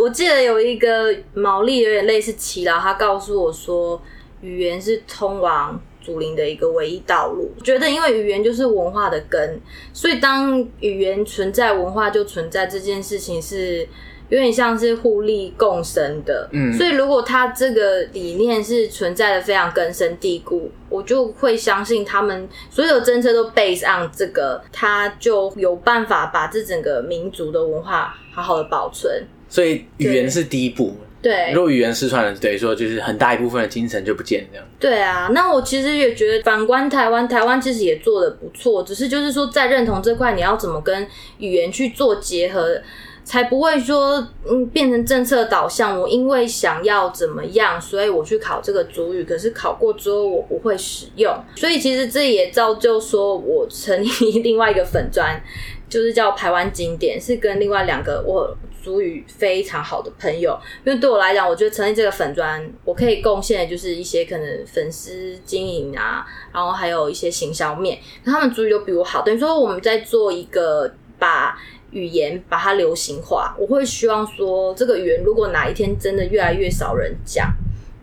[0.00, 4.00] 我记得有一个毛利有点类似耆老，他告诉我说，
[4.42, 7.50] 语言是通往祖灵的一个唯一道路。
[7.64, 9.60] 觉得因为语言就是文化的根，
[9.92, 13.88] 所以当语言存在，文化就存在，这件事情是。
[14.30, 29.24] 有点像是互利共生的，嗯，所以如果他这个理念是存在的非常根深蒂固，我就会相信他们所有政策都 base on 这个，他就有办法把这整个民族的文化好好的保存。
[29.48, 34.66] 所以语言是第一步，对，如果语言失传了，等于说就是很大一部分的精神就不见了这样。
[34.78, 41.04] 对啊，那我其实也觉得反观台湾，台湾其实也做得不错，只是就是说在认同这块，你要怎么跟
[41.38, 42.80] 语言去做结合。
[43.22, 46.00] 才不会说，嗯，变成政策导向。
[46.00, 51.32] 我因为想要怎么样，所以我去考这个族语，可是考过之后我不会使用。
[51.54, 54.08] 所以其实这也造就说我成立
[54.42, 55.40] 另外一个粉砖，
[55.88, 60.58] 就是叫台湾经典，是跟另外两个我族语非常好的朋友。
[60.84, 69.22] 因为对我来讲，我觉得成立这个粉砖，我可以贡献的就是一些可能粉丝经营啊，然后还有一些行销面，他们族语都比我好。
[69.22, 71.56] 等于说我们在做一个把。
[71.90, 77.52] 语言把它流行化，我会希望说，这个语言如果哪一天真的越来越少人讲，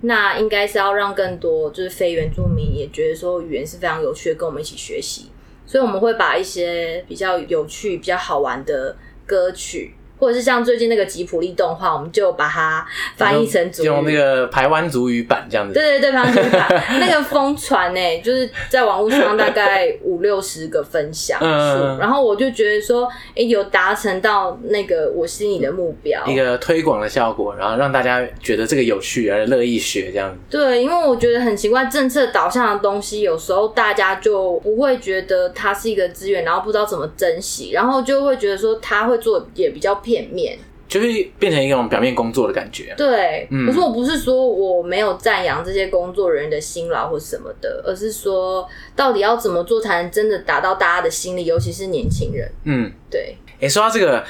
[0.02, 5.32] 那应该是要让更多就是非原住民也觉得说语言是非常有趣的，跟我们一起学习。
[5.66, 8.96] 所以我们会把一些比较有趣、比较好玩的
[9.26, 9.96] 歌曲。
[10.18, 15.74] 或者是像最近那个吉普力动画，我们就把它翻译成用那个台湾族语版这样子。
[15.74, 30.40] 对对对，排湾族语版 那个疯传呢，就是在网络上大概五六十个分享数，嗯，然后我就觉得说，哎、欸，有达成到那个我心里的目标，一个推广的效果，然后让大家觉得这个有趣而乐意学这样子。
[30.50, 40.02] 对，因为我觉得很奇怪，政策导向的东西，有时候大家就不会觉得它是一个资源，然后不知道怎么珍惜，然后就会觉得说他会做也比较。
[40.08, 42.94] 片面就是变成一种表面工作的感觉。
[42.96, 48.66] 对，嗯，可是我不是说我没有赞扬这些工作人员的辛劳或什么的，而是说
[48.96, 52.50] 到底要怎么做才能真的达到大家的心里，尤其是年轻人。
[52.64, 53.36] 嗯，对。
[53.56, 54.24] 哎、欸，说到这个，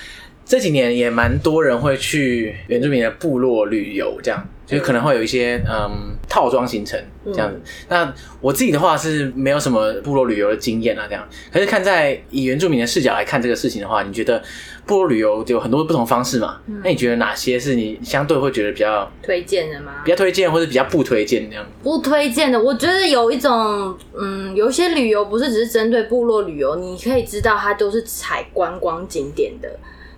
[0.46, 7.02] 这几年也蛮多人会去原住民的部落旅游，这样就可能会有一些嗯套装行程
[7.34, 7.64] 这样子、嗯。
[7.90, 11.28] 那我自己的话是没有什么部落旅游的经验啊，这样。
[11.52, 14.44] 可是看在以原住民的视角来看这个事情的话，你觉得？
[14.86, 19.96] 部落旅游有很多不同方式嘛，那、嗯、你觉得哪些是你相对会觉得比较推荐的吗？
[20.06, 21.66] 比较推荐或者比较不推荐这样？
[21.84, 29.70] 不推荐的，我觉得有一种，嗯，有一些旅游不是只是针对部落旅游，你可以知道它都是采观光景点的。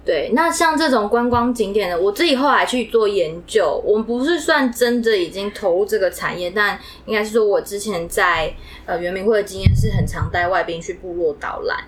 [0.10, 8.52] 对，那像这种观光景点的，我自己后来去做研究，我们不是算真的已经投入这个产业，但应该是说我之前在
[8.88, 11.84] 呃圆明会的经验是很常带外宾去部落导览。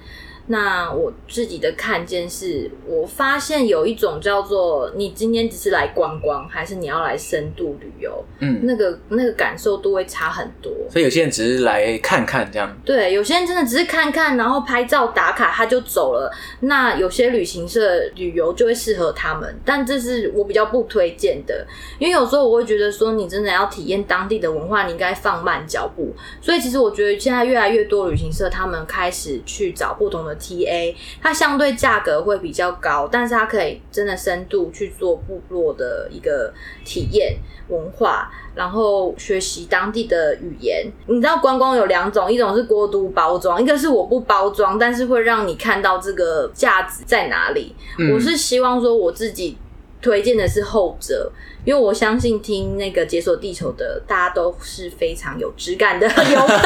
[0.51, 10.69] 那我自己的看见是，我发现有一种叫做你今天只是来观光，还是你要来深度旅游，嗯，那个那个感受都会差很多。
[10.89, 16.29] 所以有些人只是来看看这样，对，有些人真的只是看看，然后拍照打卡他就走了。
[16.59, 21.65] 那有些旅行社旅游就会适合他们，但这是我比较不推荐的，
[21.97, 26.13] 因为有时候我会觉得说，你真的要体验当地的文化，你应该放慢脚步。
[26.41, 30.37] 所以其实我觉得现在越来越多旅行社他们开始去找不同的。
[30.41, 36.51] T A，它相对价格会比较高，但是它可以真的深度去做部落的一个
[36.83, 37.37] 体验
[37.69, 40.91] 文化，然后学习当地的语言。
[41.05, 47.75] 你知道观光有两种，一种是过度包装，一个是我不包装，但是会让你看到这个价值在哪里。
[47.99, 48.13] 嗯。
[48.13, 49.57] 我是希望说我自己
[50.01, 51.31] 推荐的是后者。
[51.63, 56.57] 因为我相信听那个解锁地球的大家都是非常有质感的游客，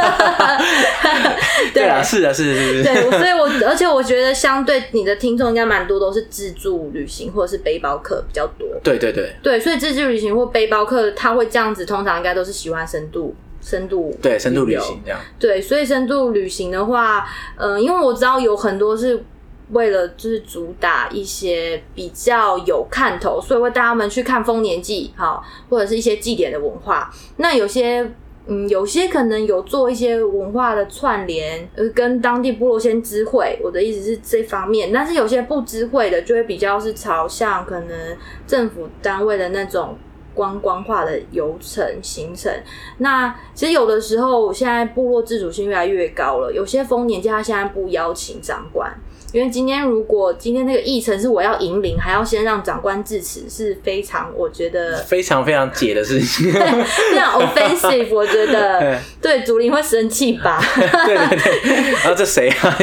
[1.73, 19.21] 对啊，是的，是的，是的，对，所以我而且我觉得相对你的听众应该蛮多都是自助旅行或者是背包客比较多，对对对，对，所以自助旅行或背包客他会这样子，通常应该都是喜欢深度深度对深度旅行这样，对，所以深度旅行的话，嗯、呃，因为我知道有很多是。
[19.71, 27.11] 为了就是主打一些比较有看头，所以会带他们去看丰年祭，好，或者是一些祭典的文化。
[27.37, 28.07] 那有些，
[28.45, 33.57] 嗯，有些可能有做一些文化的串联，呃，跟当地部落先知会。
[33.63, 39.97] 我的意思是这方面，但是有些不知会的，就会比较是朝向可能政府单位的那种
[40.35, 42.53] 观光化的游程行程。
[42.99, 48.93] 那其实有的时候，现在部落自主性越来越高了，有些丰年祭他现在不邀请长官。
[49.35, 60.63] 因为今天如果今天那个议程是我要引领，还要先让长官致辞，是非常我觉得非常非常解的事情， 非常 offensive，我觉得 对祖林会生气吧？
[61.05, 62.77] 对 对对，然后这谁啊？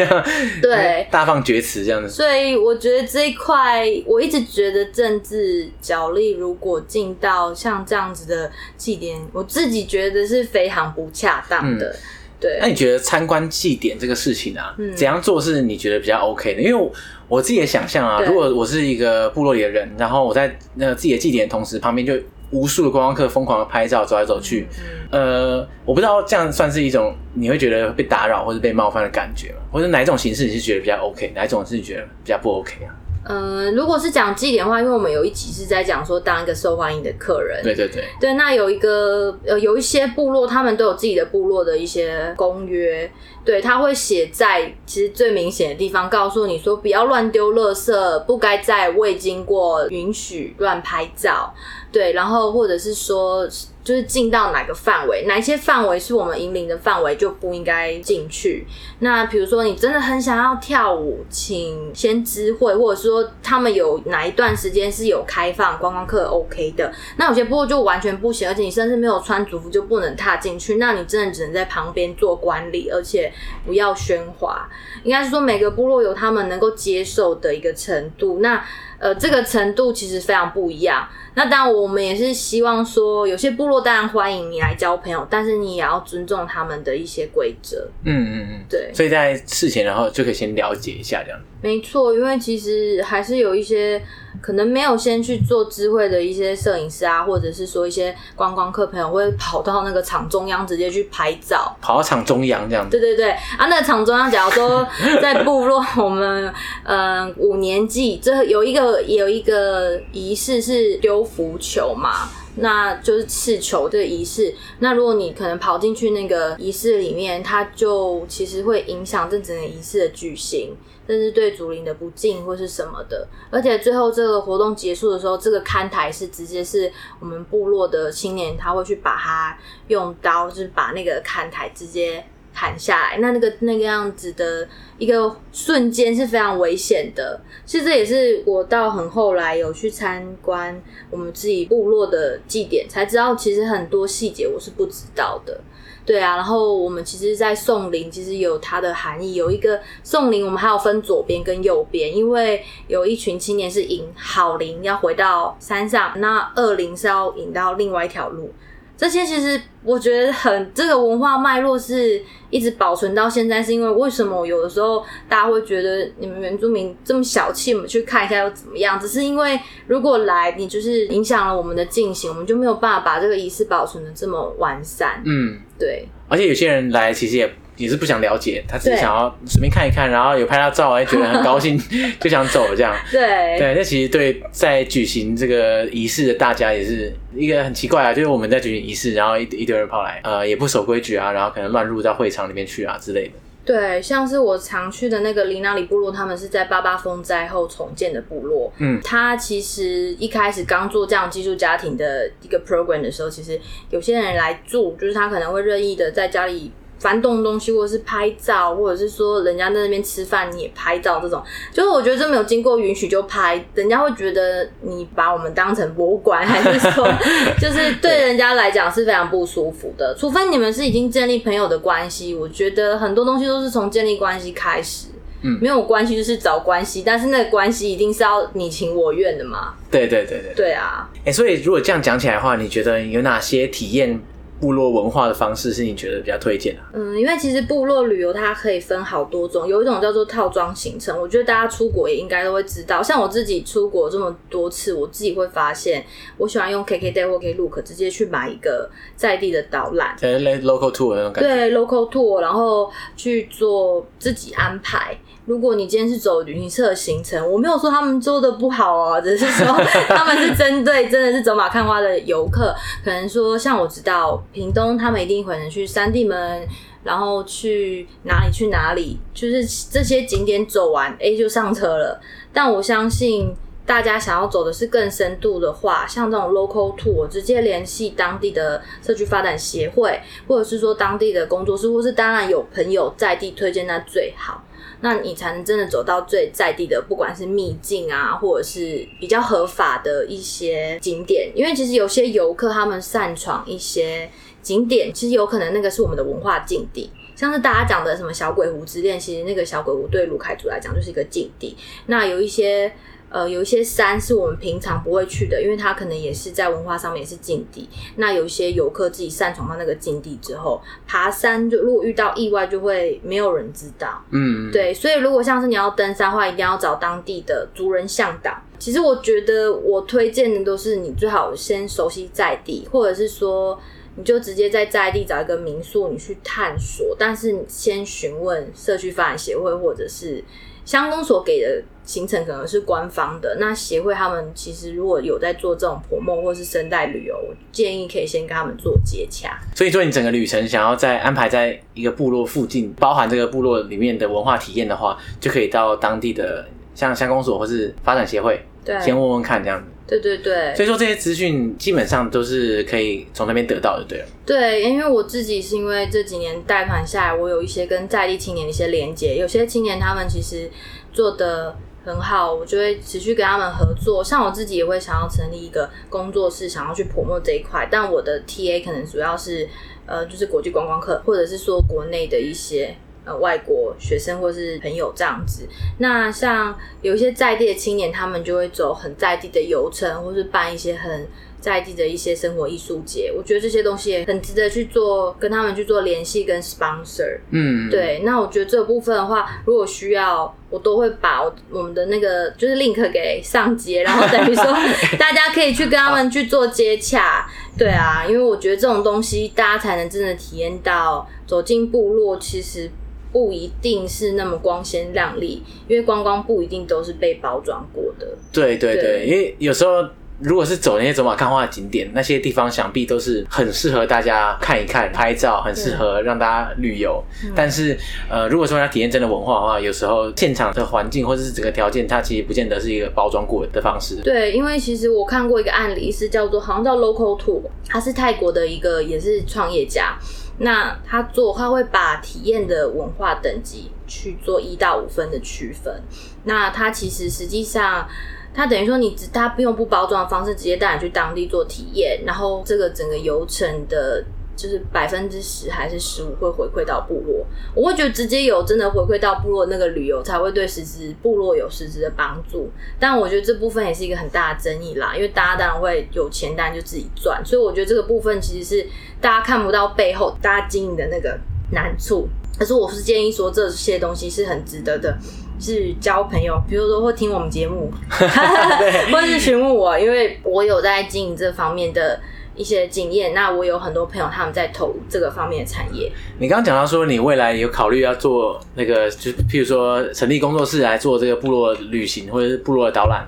[0.61, 2.11] 对，大放厥词这样子。
[2.11, 11.88] 所以我觉得这一块，我一直觉得政治角力如果进到像这样子的祭典，我自己觉得是非常不恰当的。
[11.88, 11.97] 嗯
[12.43, 16.61] 对，那你觉得参观祭典这个事情啊，嗯、怎样做是你觉得比较 OK 的？
[16.61, 16.93] 因为我，
[17.29, 22.15] 我自己的想象啊，如果我是一个部落里的人，然后我在那个自己的祭典的同时，旁边就
[22.51, 24.67] 无数的观光客疯狂的拍照，走来走去，
[25.13, 29.61] 嗯、呃，我不知道这样算是一种你会觉得被打扰或者被冒犯的感觉吗？
[29.73, 32.91] 或者哪一种形式你是觉得比较 OK，哪一种是你觉得比较不 OK 啊？
[33.25, 43.11] 嗯、呃，如果是讲绩点的话，因为我们有一集是在讲说当一个受欢迎的客人，对对对，对，那有一个呃有一些部落，他们都有自己的部落的一些公约，
[43.45, 51.55] 对，他会写在其实最明显的地方，告诉你说不要乱丢垃圾，不该在未经过允许乱拍照，
[51.93, 53.49] 对，然后或者是说。
[53.85, 58.66] 就是进到哪个范围，哪一些范围是我们引领的范围，就不应该进去。
[59.01, 66.92] 那比如说，你真的很想要跳舞，请先知会，或者说他们有哪一段时间是有开放观光客 OK 的。
[67.16, 70.77] 那有些部落就完全不行，而且你甚至没有穿族服就不能踏进去。
[70.77, 73.33] 那你真的只能在旁边做管理，而且
[73.66, 74.68] 不要喧哗。
[75.03, 78.38] 应该是说每个部落有他们能够接受的一个程度。
[78.40, 78.64] 那
[79.03, 81.09] 呃，这个程度其实非常不一样。
[81.35, 87.88] 那当然，我们也是希望说，有些部落当然欢迎你来交朋友，但是你也要尊重他们的一些规则。
[88.05, 88.93] 嗯嗯嗯，对。
[88.95, 91.41] 所以在事前，然后就可以先了解一下这样。
[91.62, 94.03] 没错，因为其实还是有一些
[94.40, 102.90] 可能没有先去做智慧的一些摄影师啊，或者是说一些观光客朋友会跑到那个场中央直接去拍照，跑到场中央这样子。
[102.90, 104.85] 对对对，啊，那个场中央，假如说
[105.22, 114.53] 在部落，我们嗯、呃、五年祭，这有一个有一个仪式是丢浮球嘛，那就是刺球这个仪式。
[114.81, 120.75] 那如果你可能跑进去那个仪式里面，它就其实会影响这整个仪式的举行。
[121.12, 133.18] 甚至对祖灵的不敬或是什么的，而且最后这个活动结束的时候，这个看台是直接是我们部落的青年，他会去把它用刀，就是把那个看台直接砍下来。
[133.18, 137.38] 那那个那个样子的一个瞬间是非常危险的。
[137.66, 145.61] 其实这也是我到很后来有去参观我们自己部落的祭典，才知道其实很多细节我是不知道的。
[146.05, 149.35] 对啊，然后我们其实，在送灵其实有它的含义。
[149.35, 158.53] 有一个送灵，我们还有分左边跟右边，因为有一群青年是引好灵要回到山上，那恶灵是要引到另外一条路。
[158.94, 169.00] 这些其实我觉得很这个文化脉络是一直保存到现在，是因为为什么有的时候大家会觉得你们原住民这么小气，我们去看一下又怎么样？
[169.00, 175.21] 只是因为如果来你就是影响了我们的进行，我们就没有办法把这个仪式保存的这么完善。
[175.25, 176.07] 嗯，对。
[176.29, 177.51] 而且有些人来其实也。
[177.79, 181.77] 也是不想了解，他只是想要随便看一看，然后有拍到照，哎，觉得很高兴，
[182.21, 182.95] 就想走这样。
[183.11, 193.33] 对对，那其实对在举行这个仪式的大家也是一个很奇怪啊，就是我们在举行仪式，然后一一堆人跑来，呃，也不守规矩啊，然后可能乱入到会场里面去啊之类的。
[193.65, 198.73] 对，像是我常去的那个林纳里部落，他们是在八八风灾后重建的部落。
[198.79, 203.60] 嗯，他其实一开始刚做这样寄宿家庭的一个 program 的时候，其实
[203.90, 206.73] 有些人来住，就是他可能会任意的在家里。
[207.03, 211.42] 翻动东西，或者是拍照，或者是说人家在那边吃饭你也拍照，这种
[211.73, 217.05] 就是我觉得这没有经过允许就拍，人家会觉得你把我们当成博物馆，还是说
[217.61, 220.15] 就是对人家来讲是非常不舒服的。
[220.17, 225.09] 除非你们是已经建立朋友的关系，我觉得很多东西都是从建立关系开始，
[225.42, 229.75] 嗯，没有关系就是找关系，但是那个关系一定是要你情我愿的嘛。
[229.90, 231.11] 对对对对，对啊。
[231.25, 234.21] 哎、欸，所以如果这样讲起来的话，你觉得有哪些体验？
[234.63, 236.81] 部落文化的方式是你觉得比较推荐的？
[236.92, 243.02] 嗯，因为其实部落旅游它可以分好多种，有一种叫做套装行程，我觉得大家出国也应该都会知道。
[243.02, 246.04] 像我自己出国这么多次，我自己会发现，
[246.37, 251.48] 我喜欢用 KKday 或 Klook 直接去买一个在地的导览，对，local tour 那种感觉。
[251.48, 255.19] 对，local tour，然后去做自己安排。
[255.44, 259.67] 如果你今天是走旅行社的行程，我没有说他们做的不好哦，只是说
[260.06, 262.73] 他们是针对真的是走马看花的游客，
[263.04, 266.69] 可能说像我知道屏东，他们一定可能去三地门，
[267.03, 272.21] 然后去哪里去哪里，就是这些景点走完，哎，就上车了。
[272.53, 284.63] 但我相信大家想要走的是更深度的话，像这种 local tour，直接联系当地的社区发展协会，或者是说当地的工作室，或是当然有朋友在地推荐，那最好。
[285.03, 291.53] 那你才能真的走到最在地的，不管是秘境啊，或者是比较合法的一些景点。
[291.55, 294.31] 因为其实有些游客他们擅闯一些
[294.63, 301.77] 景点，其实有可能那个是我们的文化禁地，像是大家讲的什么小鬼湖之恋，其实那个小鬼湖对卢凯族来讲就是一个禁地。
[302.07, 302.92] 那有一些。
[303.33, 307.89] 呃，有一些山是我们平常不会去的，因为它可能也是在文化上面也是禁地。
[308.17, 314.23] 那有一些游客自己擅闯到那个禁地之后，爬山就如果遇到意外，就会没有人知道。
[314.31, 318.55] 嗯，对，所以如果像是你要登山的话，一定要找当地的族人向导。
[318.79, 323.81] 其实我觉得我推荐的都是你最好先熟悉在地，或者是说
[324.17, 327.17] 你就直接在在地找一个民宿，你去探索。
[327.19, 330.45] 但是你先询问社区发展协会或者是。
[330.85, 339.57] 乡公所给的行程可能是官方的，那协会他们其实如果有在做这种 promo 或是生态旅游，我建议可以先跟他们做接洽。
[339.77, 349.89] 所以说，你整个旅程想要在安排在一个部落附近，包含这个部落里面的文化体验的话，就可以到当地的像乡公所或是发展协会，对，先问问看这样子。
[350.07, 350.75] 对对对。
[350.75, 354.25] 所以说这些资讯基本上都是可以从那边得到的，对了。
[354.44, 360.71] 对，因为我自己是因为这几年带团下来，我有一些跟在地青年的一些连接，有些青年他们其实
[361.13, 361.75] 做的
[362.05, 364.23] 很好，我就会持续跟他们合作。
[364.23, 369.69] 像我自己也会想要成立一个工作室，想要去 promote 这一块，但我的 TA 可能主要是
[370.05, 372.94] 呃，就是国际观光客，或者是说国内的一些
[373.25, 375.68] 呃外国学生或是朋友这样子。
[375.98, 381.27] 那像有一些在地的青年，他们就会走很在地的游程，或是办一些很。
[381.62, 387.38] 在地的一些生活艺术节，我觉得这些东西也很值得去做，跟他们去做联系跟 sponsor。
[387.50, 388.20] 嗯，对。
[388.25, 394.64] 那我觉得这部分的话，如果需要，我都会把我们的那个就是 link 给上接，然后等于说
[395.16, 397.48] 大家可以去跟他们去做接洽。
[397.79, 402.90] 对啊，因为我觉得这种东西大家才能真的体验到走进部落，其实
[403.33, 408.29] 不一定是那么光鲜亮丽，因为观光不一定都是被包装过的。
[408.53, 410.07] 对对对，对因为有时候。
[410.41, 417.23] 如果是走那些走马看花的景点，那些地方想必都是很适合大家看一看、拍照，很适合让大家旅游。
[417.45, 417.97] 嗯、但是，
[418.29, 424.17] 呃，如果说要体验真的文化的话，有时候现场的环境或者是整个条件，它其实不见得是一个包装过的方式。
[424.25, 430.19] 对，因为其实我看过一个案例，是叫做好像叫 Local Tour，他是泰国的一个也是创业家。
[430.63, 436.02] 那他做他会把体验的文化等级去做一到五分的区分。
[436.44, 438.08] 那他其实实际上。
[438.54, 444.23] 他等于说，你只他不用不包装的方式，直接带你去当地做体验，然后这个整个游程的
[444.57, 447.46] 就是百分之十还是十五会回馈到部落。
[447.75, 452.71] 我会觉得直接有真的回馈到部落那个旅游才会对实质部落有实质的帮助。
[452.98, 457.44] 但我觉得这部分也是一个很大的争议啦，因为大家当然会有钱，当然就自己赚。
[457.44, 458.87] 所以我觉得这个部分其实是
[459.21, 461.38] 大家看不到背后大家经营的那个
[461.73, 462.29] 难处。
[462.59, 465.17] 可是我是建议说这些东西是很值得的。
[465.61, 472.21] 是交朋友，比如说会听我们节目， 或者是询问我，因为我有在经营这方面的
[472.55, 473.35] 一些经验。
[473.35, 476.11] 那我有很多朋友他们在投这个方面的产业。
[476.38, 483.27] 你刚刚讲到说，你未来有考虑要做那个，就譬如说成立工作室来做这个部落旅行或者是部落的导览。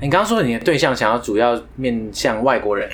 [0.00, 2.88] 你刚刚说你的对象想要主要面向外国人。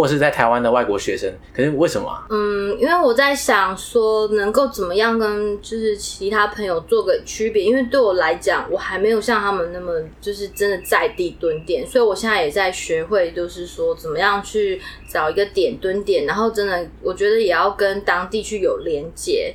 [0.00, 2.10] 或是在台湾的外国学生，可是为什么？
[2.30, 7.62] 嗯，因为我在想说，能够怎么样跟就是其他朋友做个区别？
[7.62, 19.54] 因为对我来讲，我还没有像他们那么就是真的在地蹲点，所以我现在也在学会，就是说怎么样去找一个点蹲点，然后真的我觉得也要跟当地去有连接。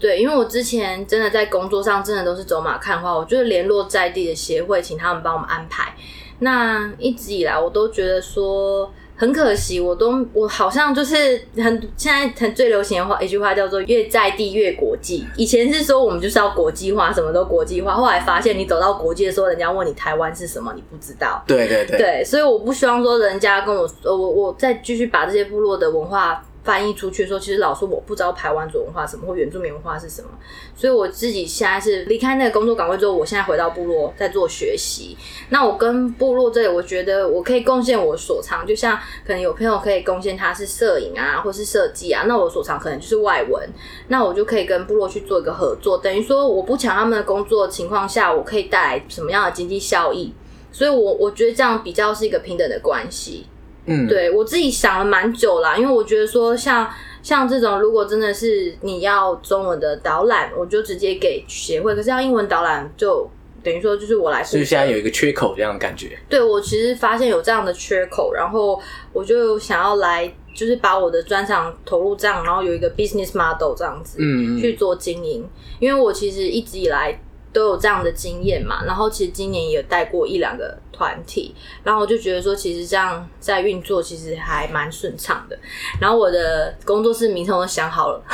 [0.00, 5.94] 对，因为我之前真的在工作上真的都是走马看花，我就是联络在地的协会，请他们帮我们安排。
[6.40, 8.92] 那一直以来，我都觉得说。
[9.16, 11.64] 很可惜，我都我好像就是很
[11.96, 15.24] 现在很最流行的话，一句话叫做“越在地越国际”。
[15.36, 17.94] 以前是说我们就是要国际化，什么都国际化。
[17.94, 21.42] 后来发现你走到国际的时候，人家问你台湾是什么，你不知道。
[21.46, 21.96] 对对对。
[21.96, 26.44] 对，所以我不希望说人家跟我说，我我再继续把这些部落的文化。
[26.64, 30.30] 翻译出去的时候，其实老说我不知道排湾族文化什么或原住民文化是什么，
[30.74, 35.16] 所以我自己现在是离开那个工作岗位之后，我现在回到部落在做学习。
[35.50, 38.96] 那我跟部落这里，我觉得我可以贡献我所长，就像
[39.26, 43.68] 可能有朋友可以贡献他是摄影啊，或是设计啊，那我所长可能就是外文，
[44.08, 50.32] 那我就可以跟部落去做一个合作，等于说我不抢他们的工作情况下，我可以带来什么样的经济效益？
[50.72, 53.46] 所以我我觉得这样比较是一个平等的关系。
[53.86, 56.90] 嗯，对，我自己想了蛮久啦，因为我觉得说像
[57.22, 63.28] 像这种，如果真的是你要中文的导览，我就直接给协会；可是要英文导览，就
[63.62, 64.42] 等于说就是我来。
[64.42, 66.18] 所以现在有一个缺口这样的感觉。
[66.28, 68.80] 对，我其实发现有这样的缺口，然后
[69.12, 75.48] 我就想要来，就是把我的专长投入这样，然后有一个 business model 这样子，嗯，去做经营。
[75.78, 77.20] 因为我其实一直以来。
[77.54, 85.58] 都有这样的经验嘛，然后其实今年也带过一两个团体，然后我就觉得说，其实这样在运作其实还蛮顺畅的。
[86.00, 88.22] 然后我的工作室名称都想好了，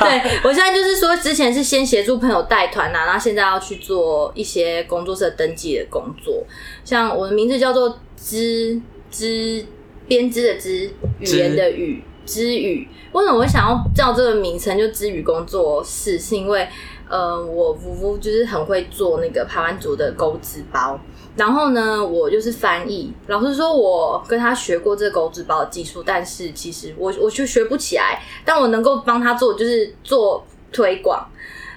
[0.00, 6.44] 对， 我现在就是说，之前是先协助朋友带团呐，然后现在要去做一些工作室的登记的工作。
[6.84, 9.64] 像我的名字叫做织织
[10.06, 12.88] 编织的织，语言的语织语。
[13.12, 16.18] 为什么我想要叫这个名称就织语工作室？
[16.18, 16.68] 是因为。
[17.10, 21.00] 呃，我夫夫就是很会做那个排湾族的钩织包，
[21.38, 23.10] 然后呢，我就是翻译。
[23.28, 28.20] 老实说，我跟他学过这个钩织包的技术，但是其实我我就学不起来。
[28.44, 31.26] 但我能够帮他做，就是做推广。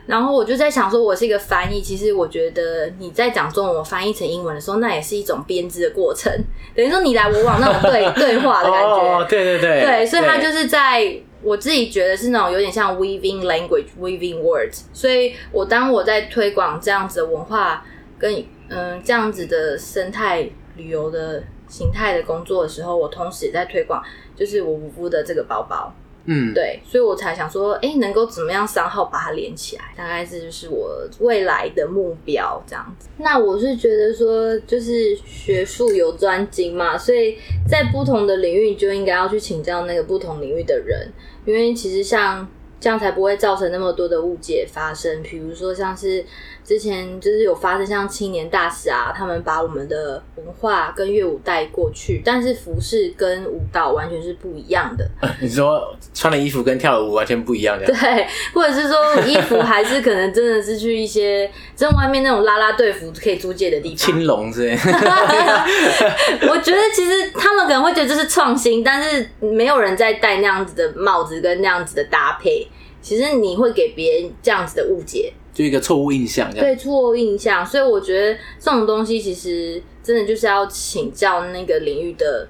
[0.07, 6.29] 然后我就在想说，我是一个翻译，其实我觉得你在讲中文，我翻译成英文的时候，那也是一种编织的过程，
[6.75, 8.89] 等于说你来我往那种对对话的感觉。
[8.89, 11.21] 哦，对对对，对，所以他就是在。
[11.43, 17.83] 我自己觉得是那种有点像 weaving language, weaving words，所以我当我在推广这样子的文化
[18.19, 18.31] 跟
[18.71, 24.01] 嗯、呃、这样子的生态旅游的形态的工作的时候，我同时也在推广
[24.35, 25.93] 就是我无夫的这个包包。
[26.25, 33.09] 嗯，对，所以我才想说，哎、欸，能够怎么样三号把它连起来，大概这就是我未来的目标这样子。
[33.17, 41.11] 那我是觉得说，就是学术有专精嘛，所以在不同的领域就应该要去请教那个不同领域的人，
[41.43, 42.47] 因为其实像
[42.79, 45.23] 这样才不会造成那么多的误解发生。
[45.23, 46.23] 比如说像是。
[46.63, 55.09] 之前就是有发生像青年大使啊，他们把我们的文化跟乐舞带过去，但是服饰跟舞蹈完全是不一样的。
[55.41, 57.85] 你说穿的衣服跟跳的舞完全不一样的？
[57.85, 64.73] 对，或者是说衣服还是可能真的是去一些在外面那种啦啦队服可以租借的地方，青龙之类。
[66.47, 72.67] 我觉得其实他们可能会觉得这是创新，但是没有人在戴那样子的帽子跟那样子的搭配，
[73.01, 75.33] 其实你会给别人这样子的误解。
[75.53, 82.47] 就一个错误印象，对，错误印象，所以我觉得这种东西其实真的就是要请教那个领域的，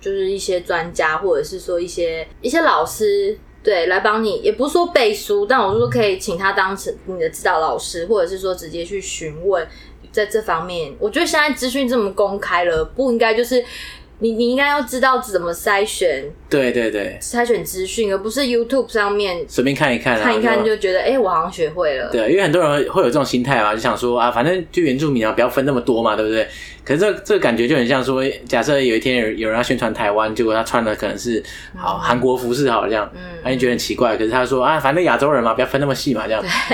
[0.00, 9.66] 就是一些专家，或者是说一些一些老师，对，来帮你，也不是说背书，但我说可以请他当成你的指导老师，或者是说直接去询问，
[10.12, 13.62] 在这方面，我觉得现在资讯这么公开了，不应该就是
[14.20, 22.10] 你你应该要知道怎么筛选，对对对，筛选资讯，而不是 YouTube 上面随便看一看，看一看就觉得，哎、欸，我好像学会了。
[22.10, 26.48] 对，因为很多人会有这种心态嘛，就想说啊，反正就原住民啊，不要分那么多嘛，对不对？
[26.84, 31.40] 可是这这个感觉就很像说，假设有一天有有人要宣传台湾，结果他穿的可能是
[31.76, 34.16] 好韩国服饰，好这样，嗯，那你觉得很奇怪。
[34.16, 36.42] 可是他说啊，反正亚洲人嘛，不要分那么细嘛，这样，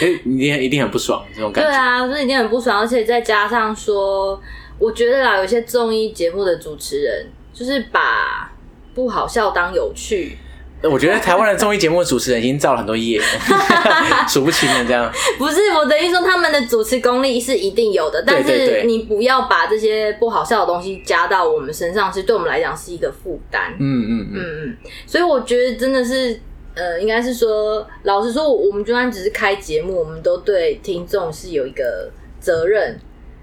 [0.00, 1.70] 对一定一定很不爽这种感觉。
[1.70, 4.40] 对啊，所以一定很不爽，而且再加上说。
[4.80, 8.50] 我觉得啦，有些综艺节目的主持人就是把
[8.94, 10.36] 不好笑当有趣。
[10.82, 13.20] 我觉得台湾的综艺节目的主持人已经造了很多业，
[14.26, 14.82] 数不清了。
[14.86, 23.74] 这样不是我等于说他们的主持功力是一定有的，但是你不要把这些不好笑的东西加到我们身上，其实对我们来讲是一个负担。
[23.78, 24.76] 嗯嗯嗯嗯，
[25.06, 26.40] 所以我觉得真的是
[26.74, 32.10] 呃，应该是说，老实说，我们就算只是开节目，我们都对听众是有一个
[32.40, 32.98] 责任。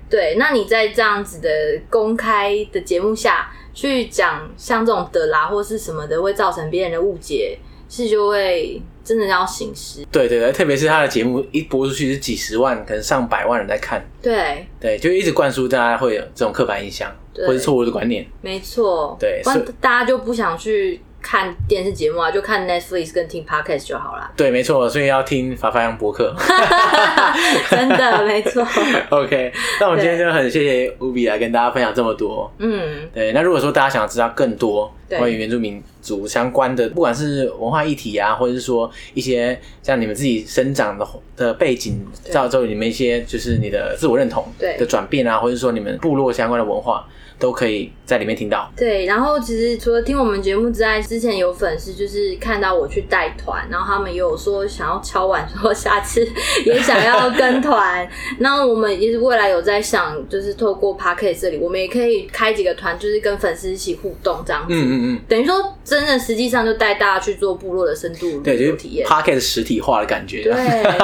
[0.10, 1.50] 对，那你在这样子的
[1.90, 7.58] 公开的节目下去讲像这种的啦或是什么的，会造成别人的误解，
[7.90, 10.06] 是就会真的要醒思。
[10.12, 14.06] 对对对，特别是他的节目一播出去是几十万，可能上百万人在看。
[14.22, 18.26] 对对，就一直灌输大家会有这种刻板印象，或是错误的观念。
[18.42, 21.02] 没错，对，不然大家就不想去。
[21.22, 24.32] 看电视节目啊，就看 Netflix 跟听 Podcast 就好了。
[24.38, 26.34] 对，没错，所以要听法法扬博客。
[27.70, 28.66] 真的，没错。
[29.10, 32.52] OK，那我们今天就很谢谢 Ubi 来跟大家分享这么多。
[32.60, 33.34] 嗯，对。
[33.34, 47.06] 那如果说大家想要知道更多关于原住民族相关的，不管是文化议题啊，或者是说一些像你们自己生长的的背景，造就你们一些就是你的自我认同的转变啊，或者是说你们部落相关的文化。
[47.40, 48.72] 都可以在里面听到。
[48.76, 56.28] 对，然后其实除了听我们节目之外，之前有粉丝就是看到我去带团，然后他们也有说想要敲碗，说下次
[56.66, 58.08] 也想要跟团。
[58.40, 64.74] 那我们也是未来有在想，就是透过 Podcast 这里，我们也可以开几个团，就是跟粉丝一起互动这样子。
[64.74, 65.20] 嗯嗯嗯。
[65.28, 69.08] 等于说，真的实际上就带大家去做部落的深度旅游体验。
[69.08, 70.44] Podcast 实体化的感觉。
[70.44, 70.54] 对，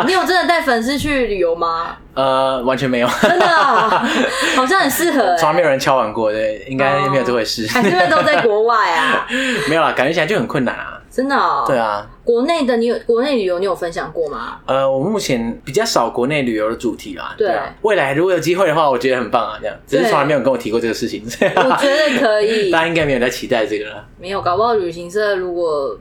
[0.08, 1.98] 你有真的带粉丝去旅游吗？
[2.14, 3.90] 呃，完全没有，真的，哦，
[4.56, 5.38] 好像很适合，欸。
[5.38, 7.68] 从来没有人敲碗过，对，应该没有这回事。
[7.68, 9.28] 还是因为都在国外啊？
[9.68, 11.00] 没有啦，感觉起来就很困难啊。
[11.10, 11.64] 真的，哦。
[11.68, 12.08] 对啊。
[12.24, 14.58] 国内的你有国内旅游，你有分享过吗？
[14.66, 17.36] 呃，我目前比较少国内旅游的主题啦。
[17.38, 17.66] 对，对啊。
[17.82, 19.76] 未来如果有机会的话，我觉得很棒啊，这样。
[19.86, 21.22] 只是从来没有跟我提过这个事情。
[21.26, 22.70] 我觉得可以。
[22.72, 24.06] 大家应该没有在期待这个了。
[24.20, 25.98] 没有，搞不好旅行社如果。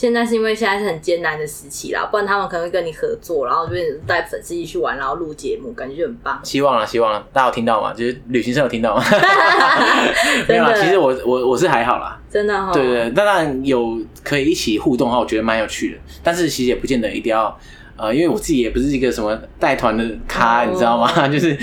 [0.00, 3.74] 现在是因为现在是很艰难的时期啦，不然他们可能会跟你合作，然后就
[4.06, 6.40] 带粉丝一起去玩，然后录节目，感觉就很棒。
[6.42, 7.92] 希望了，希望了，大家有听到吗？
[7.92, 9.04] 就是旅行社有听到吗？
[10.48, 12.72] 没有啦，其实我我我是还好啦，真的哈、哦。
[12.72, 15.98] 对，对对，当然有可以一起互动的话，我觉得蛮有趣的。
[16.22, 17.54] 但是其实也不见得一定要
[17.98, 21.12] 呃，因为我自己也不是一个什么带团的咖，哦、你知道吗？
[21.28, 21.54] 就是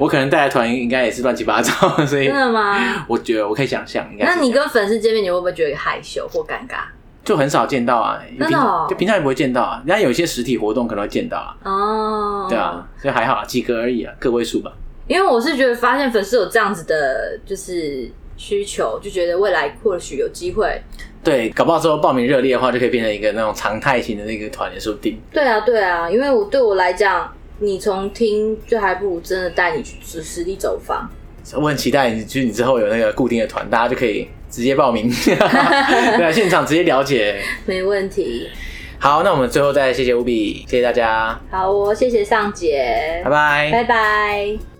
[0.00, 1.70] 我可能带的团应该也是乱七八糟，
[2.04, 3.06] 所以真的吗？
[3.06, 4.04] 我觉得我可以想象。
[4.18, 6.82] 那你跟粉丝见面，你会不会觉得害羞或尴尬？
[7.24, 9.82] 就很少见到啊，真的哦、就平常也不会见到啊。
[9.86, 11.56] 人家有一些实体活动可能会见到啊。
[11.64, 14.70] 哦，对啊，所以还好啊，几个而已啊，个位数吧。
[15.06, 20.80] 因为我是觉得发现粉丝有这样子的，就是需求，就觉得未来或许有机会。
[21.22, 25.18] 对，搞不好之后报名热烈的话，就可以变成一个那种常态型的那个团也说不定。
[25.32, 31.08] 对啊，对啊，因为我对我来讲，你从听就还不如真的带你去实实地走访。
[31.54, 34.28] 我很期待你，就是你之后有那个固定的团，大家就可以。
[34.54, 38.48] 直接报名， 对啊，现场直接了解，没问题。
[39.00, 41.38] 好，那我们最后再谢谢乌比谢谢大家。
[41.50, 44.73] 好，我谢谢尚杰，拜拜，拜拜。